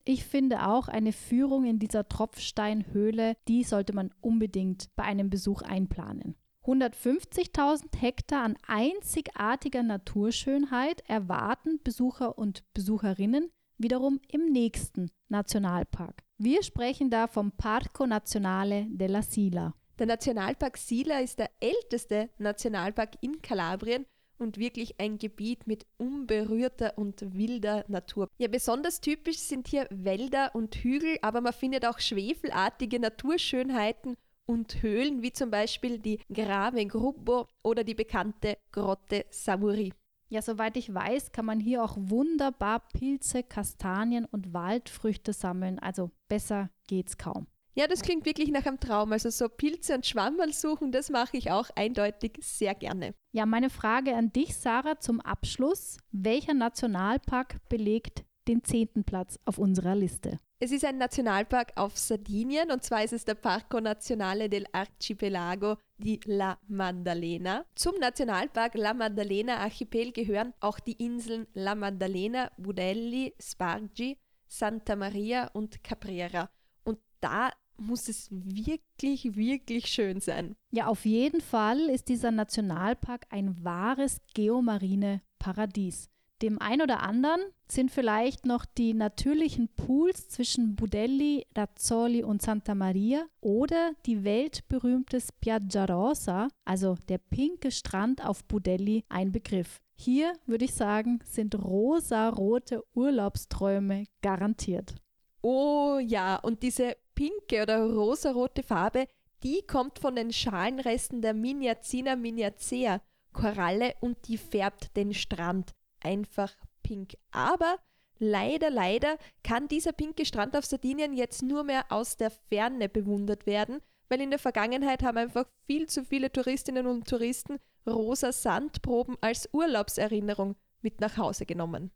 Ich 0.07 0.23
finde 0.23 0.67
auch 0.67 0.87
eine 0.87 1.11
Führung 1.11 1.65
in 1.65 1.79
dieser 1.79 2.07
Tropfsteinhöhle, 2.07 3.37
die 3.47 3.63
sollte 3.63 3.93
man 3.93 4.13
unbedingt 4.21 4.95
bei 4.95 5.03
einem 5.03 5.31
Besuch 5.31 5.63
einplanen. 5.63 6.35
150.000 6.63 7.97
Hektar 7.97 8.43
an 8.43 8.55
einzigartiger 8.67 9.83
Naturschönheit 9.83 11.03
erwarten 11.07 11.79
Besucher 11.83 12.37
und 12.37 12.63
Besucherinnen 12.73 13.51
wiederum 13.77 14.19
im 14.31 14.45
nächsten 14.45 15.11
Nationalpark. 15.27 16.23
Wir 16.37 16.63
sprechen 16.63 17.09
da 17.09 17.27
vom 17.27 17.51
Parco 17.51 18.05
Nazionale 18.05 18.87
della 18.89 19.21
Sila. 19.21 19.73
Der 19.97 20.07
Nationalpark 20.07 20.77
Sila 20.77 21.19
ist 21.19 21.39
der 21.39 21.49
älteste 21.61 22.29
Nationalpark 22.37 23.11
in 23.21 23.41
Kalabrien 23.41 24.05
und 24.37 24.57
wirklich 24.57 24.99
ein 24.99 25.17
Gebiet 25.17 25.67
mit 25.67 25.85
unberührter 25.97 26.97
und 26.97 27.33
wilder 27.33 27.85
Natur. 27.87 28.29
Ja, 28.37 28.49
besonders 28.49 28.99
typisch 28.99 29.37
sind 29.39 29.69
hier 29.69 29.87
Wälder 29.89 30.53
und 30.53 30.75
Hügel, 30.75 31.17
aber 31.21 31.39
man 31.39 31.53
findet 31.53 31.85
auch 31.85 31.99
schwefelartige 31.99 32.99
Naturschönheiten 32.99 34.17
und 34.45 34.81
Höhlen, 34.83 35.21
wie 35.21 35.31
zum 35.31 35.49
Beispiel 35.49 35.99
die 35.99 36.19
Grave 36.31 36.85
Gruppo 36.85 37.47
oder 37.63 37.85
die 37.85 37.95
bekannte 37.95 38.57
Grotte 38.73 39.25
Samuri. 39.29 39.93
Ja, 40.27 40.41
soweit 40.41 40.75
ich 40.75 40.93
weiß, 40.93 41.31
kann 41.31 41.45
man 41.45 41.59
hier 41.59 41.83
auch 41.83 41.95
wunderbar 41.97 42.87
Pilze, 42.93 43.43
Kastanien 43.43 44.25
und 44.25 44.53
Waldfrüchte 44.53 45.33
sammeln. 45.33 45.79
Also 45.79 46.11
besser 46.27 46.69
geht's 46.87 47.17
kaum. 47.17 47.47
Ja, 47.77 47.87
das 47.87 48.01
klingt 48.01 48.25
wirklich 48.25 48.51
nach 48.51 48.65
einem 48.65 48.79
Traum. 48.79 49.11
Also 49.11 49.29
so 49.29 49.49
Pilze 49.49 49.95
und 49.95 50.05
Schwammerl 50.05 50.53
suchen, 50.53 50.93
das 50.93 51.09
mache 51.09 51.35
ich 51.35 51.51
auch 51.51 51.69
eindeutig 51.75 52.37
sehr 52.41 52.73
gerne. 52.73 53.13
Ja, 53.33 53.45
meine 53.45 53.69
Frage 53.69 54.15
an 54.15 54.31
dich, 54.31 54.55
Sarah, 54.55 54.99
zum 54.99 55.19
Abschluss. 55.19 55.97
Welcher 56.11 56.53
Nationalpark 56.53 57.59
belegt 57.67 58.23
den 58.47 58.63
zehnten 58.63 59.03
Platz 59.03 59.37
auf 59.43 59.57
unserer 59.57 59.93
Liste? 59.93 60.39
Es 60.57 60.71
ist 60.71 60.85
ein 60.85 60.97
Nationalpark 60.97 61.73
auf 61.75 61.97
Sardinien 61.97 62.71
und 62.71 62.81
zwar 62.81 63.03
ist 63.03 63.11
es 63.11 63.25
der 63.25 63.35
Parco 63.35 63.81
Nazionale 63.81 64.47
del 64.47 64.65
Archipelago 64.71 65.75
di 65.97 66.21
La 66.25 66.57
Maddalena. 66.69 67.65
Zum 67.75 67.95
Nationalpark 67.99 68.75
La 68.75 68.93
Maddalena 68.93 69.57
Archipel 69.57 70.13
gehören 70.13 70.53
auch 70.61 70.79
die 70.79 70.93
Inseln 70.93 71.45
La 71.53 71.75
Maddalena, 71.75 72.51
Budelli, 72.57 73.35
Spargi, 73.37 74.17
Santa 74.47 74.95
Maria 74.95 75.49
und 75.51 75.83
Caprera. 75.83 76.49
Und 76.85 76.99
da 77.19 77.51
muss 77.77 78.07
es 78.09 78.27
wirklich, 78.31 79.35
wirklich 79.35 79.87
schön 79.87 80.19
sein. 80.19 80.55
Ja, 80.71 80.87
auf 80.87 81.05
jeden 81.05 81.41
Fall 81.41 81.89
ist 81.89 82.09
dieser 82.09 82.31
Nationalpark 82.31 83.25
ein 83.29 83.63
wahres 83.63 84.21
geomarine 84.33 85.21
Paradies. 85.39 86.09
Dem 86.41 86.61
einen 86.61 86.81
oder 86.81 87.01
anderen 87.01 87.39
sind 87.71 87.91
vielleicht 87.91 88.45
noch 88.45 88.65
die 88.65 88.93
natürlichen 88.93 89.69
Pools 89.69 90.27
zwischen 90.27 90.75
Budelli, 90.75 91.45
Razzoli 91.55 92.23
und 92.23 92.41
Santa 92.41 92.75
Maria 92.75 93.25
oder 93.39 93.93
die 94.05 94.25
weltberühmte 94.25 95.21
Spiaggia 95.21 95.85
Rosa, 95.85 96.49
also 96.65 96.95
der 97.07 97.19
pinke 97.19 97.71
Strand 97.71 98.25
auf 98.25 98.43
Budelli, 98.45 99.05
ein 99.07 99.31
Begriff. 99.31 99.79
Hier 99.97 100.33
würde 100.45 100.65
ich 100.65 100.73
sagen, 100.73 101.19
sind 101.23 101.55
rosa-rote 101.55 102.83
Urlaubsträume 102.93 104.03
garantiert. 104.21 104.95
Oh 105.41 105.99
ja, 105.99 106.35
und 106.35 106.63
diese 106.63 106.97
pinke 107.15 107.63
oder 107.63 107.83
rosarote 107.83 108.63
Farbe, 108.63 109.07
die 109.43 109.61
kommt 109.65 109.99
von 109.99 110.15
den 110.15 110.31
Schalenresten 110.31 111.21
der 111.21 111.33
Miniacina 111.33 112.15
miniacea 112.15 113.01
Koralle 113.33 113.95
und 113.99 114.27
die 114.27 114.37
färbt 114.37 114.95
den 114.95 115.13
Strand 115.13 115.71
einfach 115.99 116.53
pink. 116.83 117.15
Aber 117.31 117.77
leider, 118.17 118.69
leider 118.69 119.17
kann 119.43 119.67
dieser 119.67 119.91
pinke 119.91 120.25
Strand 120.25 120.55
auf 120.55 120.65
Sardinien 120.65 121.13
jetzt 121.13 121.41
nur 121.41 121.63
mehr 121.63 121.85
aus 121.89 122.17
der 122.17 122.31
Ferne 122.31 122.87
bewundert 122.89 123.45
werden, 123.45 123.81
weil 124.09 124.21
in 124.21 124.29
der 124.29 124.39
Vergangenheit 124.39 125.03
haben 125.03 125.17
einfach 125.17 125.45
viel 125.65 125.87
zu 125.87 126.05
viele 126.05 126.31
Touristinnen 126.31 126.87
und 126.87 127.07
Touristen 127.07 127.59
rosa 127.87 128.31
Sandproben 128.31 129.17
als 129.21 129.49
Urlaubserinnerung 129.51 130.55
mit 130.81 131.01
nach 131.01 131.17
Hause 131.17 131.45
genommen. 131.45 131.91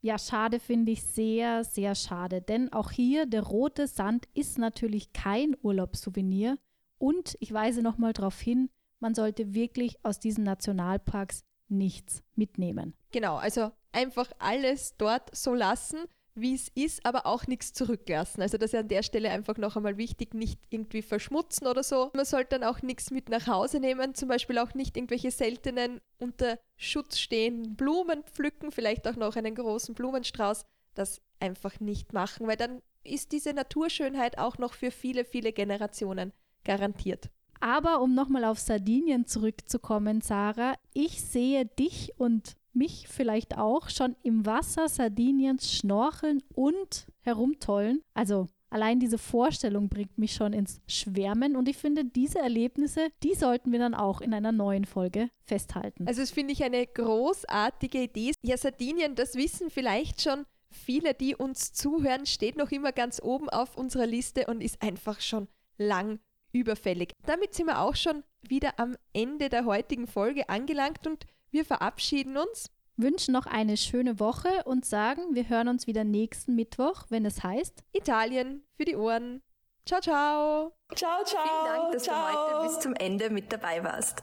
Ja, 0.00 0.18
schade 0.18 0.60
finde 0.60 0.92
ich 0.92 1.02
sehr, 1.02 1.64
sehr 1.64 1.94
schade, 1.94 2.40
denn 2.40 2.72
auch 2.72 2.90
hier 2.90 3.26
der 3.26 3.42
rote 3.42 3.86
Sand 3.86 4.28
ist 4.34 4.58
natürlich 4.58 5.12
kein 5.12 5.56
Urlaubssouvenir. 5.62 6.58
Und 6.98 7.36
ich 7.40 7.52
weise 7.52 7.82
nochmal 7.82 8.12
darauf 8.12 8.40
hin, 8.40 8.70
man 9.00 9.14
sollte 9.14 9.54
wirklich 9.54 9.96
aus 10.04 10.18
diesen 10.18 10.44
Nationalparks 10.44 11.44
nichts 11.68 12.22
mitnehmen. 12.34 12.94
Genau, 13.10 13.36
also 13.36 13.72
einfach 13.92 14.30
alles 14.38 14.96
dort 14.96 15.34
so 15.34 15.54
lassen, 15.54 15.98
wie 16.36 16.54
es 16.54 16.68
ist, 16.74 17.04
aber 17.04 17.26
auch 17.26 17.46
nichts 17.46 17.72
zurücklassen. 17.72 18.42
Also 18.42 18.58
das 18.58 18.72
ist 18.72 18.78
an 18.78 18.88
der 18.88 19.02
Stelle 19.02 19.30
einfach 19.30 19.56
noch 19.56 19.76
einmal 19.76 19.96
wichtig, 19.96 20.34
nicht 20.34 20.60
irgendwie 20.70 21.02
verschmutzen 21.02 21.66
oder 21.66 21.82
so. 21.82 22.10
Man 22.14 22.24
sollte 22.24 22.58
dann 22.58 22.64
auch 22.64 22.82
nichts 22.82 23.10
mit 23.10 23.28
nach 23.28 23.46
Hause 23.46 23.80
nehmen, 23.80 24.14
zum 24.14 24.28
Beispiel 24.28 24.58
auch 24.58 24.74
nicht 24.74 24.96
irgendwelche 24.96 25.30
seltenen 25.30 26.00
unter 26.18 26.58
Schutz 26.76 27.18
stehenden 27.18 27.76
Blumen 27.76 28.22
pflücken, 28.24 28.70
vielleicht 28.70 29.08
auch 29.08 29.16
noch 29.16 29.36
einen 29.36 29.54
großen 29.54 29.94
Blumenstrauß. 29.94 30.64
Das 30.94 31.20
einfach 31.40 31.80
nicht 31.80 32.12
machen, 32.12 32.46
weil 32.46 32.56
dann 32.56 32.82
ist 33.04 33.32
diese 33.32 33.52
Naturschönheit 33.52 34.38
auch 34.38 34.58
noch 34.58 34.74
für 34.74 34.90
viele, 34.90 35.24
viele 35.24 35.52
Generationen 35.52 36.32
garantiert. 36.64 37.30
Aber 37.60 38.02
um 38.02 38.14
nochmal 38.14 38.44
auf 38.44 38.58
Sardinien 38.58 39.26
zurückzukommen, 39.26 40.20
Sarah, 40.20 40.74
ich 40.92 41.22
sehe 41.22 41.66
dich 41.66 42.12
und 42.18 42.56
mich 42.76 43.08
vielleicht 43.08 43.58
auch 43.58 43.88
schon 43.88 44.14
im 44.22 44.46
Wasser 44.46 44.88
Sardiniens 44.88 45.72
schnorcheln 45.72 46.42
und 46.54 47.06
herumtollen. 47.20 48.02
Also 48.14 48.46
allein 48.70 49.00
diese 49.00 49.18
Vorstellung 49.18 49.88
bringt 49.88 50.18
mich 50.18 50.34
schon 50.34 50.52
ins 50.52 50.80
Schwärmen 50.86 51.56
und 51.56 51.68
ich 51.68 51.76
finde, 51.76 52.04
diese 52.04 52.38
Erlebnisse, 52.38 53.08
die 53.22 53.34
sollten 53.34 53.72
wir 53.72 53.78
dann 53.78 53.94
auch 53.94 54.20
in 54.20 54.34
einer 54.34 54.52
neuen 54.52 54.84
Folge 54.84 55.30
festhalten. 55.44 56.06
Also 56.06 56.20
das 56.20 56.30
finde 56.30 56.52
ich 56.52 56.62
eine 56.62 56.86
großartige 56.86 58.02
Idee. 58.02 58.32
Ja, 58.42 58.56
Sardinien, 58.56 59.14
das 59.14 59.34
wissen 59.34 59.70
vielleicht 59.70 60.20
schon 60.20 60.44
viele, 60.70 61.14
die 61.14 61.34
uns 61.34 61.72
zuhören, 61.72 62.26
steht 62.26 62.56
noch 62.56 62.70
immer 62.70 62.92
ganz 62.92 63.20
oben 63.22 63.48
auf 63.48 63.76
unserer 63.76 64.06
Liste 64.06 64.46
und 64.46 64.62
ist 64.62 64.82
einfach 64.82 65.20
schon 65.20 65.48
lang 65.78 66.18
überfällig. 66.52 67.12
Damit 67.24 67.54
sind 67.54 67.66
wir 67.66 67.80
auch 67.80 67.96
schon 67.96 68.22
wieder 68.42 68.78
am 68.78 68.96
Ende 69.12 69.48
der 69.48 69.64
heutigen 69.64 70.06
Folge 70.06 70.48
angelangt 70.48 71.06
und 71.06 71.26
wir 71.56 71.64
verabschieden 71.64 72.36
uns. 72.36 72.70
Wünschen 72.98 73.32
noch 73.32 73.46
eine 73.46 73.78
schöne 73.78 74.20
Woche 74.20 74.64
und 74.64 74.84
sagen, 74.84 75.34
wir 75.34 75.48
hören 75.48 75.68
uns 75.68 75.86
wieder 75.86 76.04
nächsten 76.04 76.54
Mittwoch, 76.54 77.04
wenn 77.08 77.24
es 77.24 77.42
heißt 77.42 77.82
Italien 77.92 78.62
für 78.76 78.84
die 78.84 78.96
Ohren. 78.96 79.42
Ciao, 79.86 80.00
ciao. 80.02 80.72
Ciao, 80.94 81.24
ciao. 81.24 81.42
Vielen 81.42 81.74
Dank, 81.74 81.92
dass 81.92 82.02
ciao. 82.02 82.14
du 82.14 82.58
heute 82.58 82.68
bis 82.68 82.80
zum 82.80 82.92
Ende 82.94 83.30
mit 83.30 83.50
dabei 83.50 83.82
warst. 83.82 84.22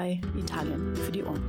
bei 0.01 0.19
Italien 0.35 0.95
für 0.95 1.11
die 1.11 1.23
Ohren. 1.23 1.43